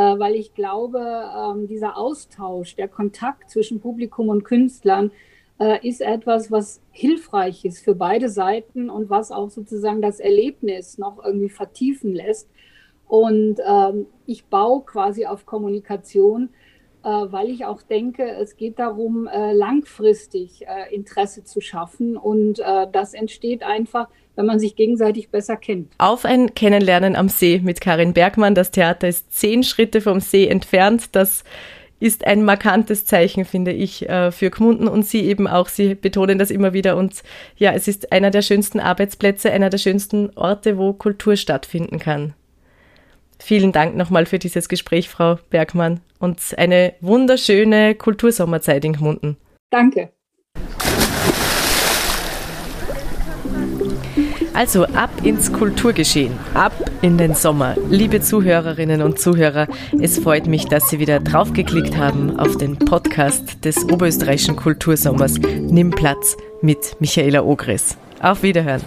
weil 0.00 0.34
ich 0.34 0.54
glaube, 0.54 0.98
ähm, 0.98 1.66
dieser 1.66 1.96
Austausch, 1.96 2.76
der 2.76 2.88
Kontakt 2.88 3.50
zwischen 3.50 3.80
Publikum 3.80 4.28
und 4.28 4.44
Künstlern 4.44 5.10
äh, 5.58 5.86
ist 5.86 6.00
etwas, 6.00 6.50
was 6.50 6.80
hilfreich 6.90 7.64
ist 7.64 7.84
für 7.84 7.94
beide 7.94 8.28
Seiten 8.28 8.90
und 8.90 9.10
was 9.10 9.30
auch 9.30 9.50
sozusagen 9.50 10.02
das 10.02 10.20
Erlebnis 10.20 10.98
noch 10.98 11.24
irgendwie 11.24 11.50
vertiefen 11.50 12.14
lässt. 12.14 12.48
Und 13.06 13.60
ähm, 13.66 14.06
ich 14.26 14.46
baue 14.46 14.82
quasi 14.84 15.26
auf 15.26 15.46
Kommunikation 15.46 16.48
äh, 16.48 16.73
weil 17.04 17.50
ich 17.50 17.64
auch 17.64 17.82
denke, 17.82 18.24
es 18.24 18.56
geht 18.56 18.78
darum, 18.78 19.26
äh, 19.26 19.52
langfristig 19.52 20.66
äh, 20.66 20.94
Interesse 20.94 21.44
zu 21.44 21.60
schaffen. 21.60 22.16
Und 22.16 22.58
das 22.92 23.14
entsteht 23.14 23.62
einfach, 23.62 24.08
wenn 24.36 24.46
man 24.46 24.58
sich 24.58 24.74
gegenseitig 24.76 25.30
besser 25.30 25.56
kennt. 25.56 25.92
Auf 25.98 26.24
ein 26.24 26.54
Kennenlernen 26.54 27.16
am 27.16 27.28
See 27.28 27.60
mit 27.62 27.80
Karin 27.80 28.12
Bergmann. 28.14 28.54
Das 28.54 28.70
Theater 28.70 29.08
ist 29.08 29.32
zehn 29.32 29.62
Schritte 29.62 30.00
vom 30.00 30.20
See 30.20 30.46
entfernt. 30.46 31.14
Das 31.14 31.44
ist 32.00 32.26
ein 32.26 32.44
markantes 32.44 33.04
Zeichen, 33.04 33.44
finde 33.44 33.72
ich, 33.72 34.06
für 34.30 34.50
Gmunden 34.50 34.88
und 34.88 35.06
Sie 35.06 35.24
eben 35.24 35.46
auch. 35.46 35.68
Sie 35.68 35.94
betonen 35.94 36.38
das 36.38 36.50
immer 36.50 36.72
wieder. 36.72 36.96
Und 36.96 37.22
ja, 37.56 37.72
es 37.72 37.86
ist 37.86 38.12
einer 38.12 38.30
der 38.30 38.42
schönsten 38.42 38.80
Arbeitsplätze, 38.80 39.52
einer 39.52 39.70
der 39.70 39.78
schönsten 39.78 40.30
Orte, 40.36 40.78
wo 40.78 40.92
Kultur 40.92 41.36
stattfinden 41.36 41.98
kann. 41.98 42.34
Vielen 43.38 43.72
Dank 43.72 43.96
nochmal 43.96 44.26
für 44.26 44.38
dieses 44.38 44.68
Gespräch, 44.68 45.08
Frau 45.08 45.38
Bergmann, 45.50 46.00
und 46.24 46.40
eine 46.56 46.94
wunderschöne 47.00 47.94
Kultursommerzeit 47.94 48.84
in 48.84 48.94
Gmunden. 48.94 49.36
Danke. 49.70 50.10
Also 54.54 54.84
ab 54.84 55.10
ins 55.24 55.52
Kulturgeschehen, 55.52 56.32
ab 56.54 56.72
in 57.02 57.18
den 57.18 57.34
Sommer. 57.34 57.76
Liebe 57.90 58.20
Zuhörerinnen 58.20 59.02
und 59.02 59.18
Zuhörer, 59.18 59.66
es 60.00 60.20
freut 60.20 60.46
mich, 60.46 60.66
dass 60.66 60.88
Sie 60.88 61.00
wieder 61.00 61.18
draufgeklickt 61.18 61.96
haben 61.96 62.38
auf 62.38 62.56
den 62.56 62.78
Podcast 62.78 63.64
des 63.64 63.84
Oberösterreichischen 63.84 64.54
Kultursommers 64.54 65.38
Nimm 65.38 65.90
Platz 65.90 66.36
mit 66.62 66.96
Michaela 67.00 67.42
Ogris. 67.42 67.98
Auf 68.20 68.44
Wiederhören. 68.44 68.80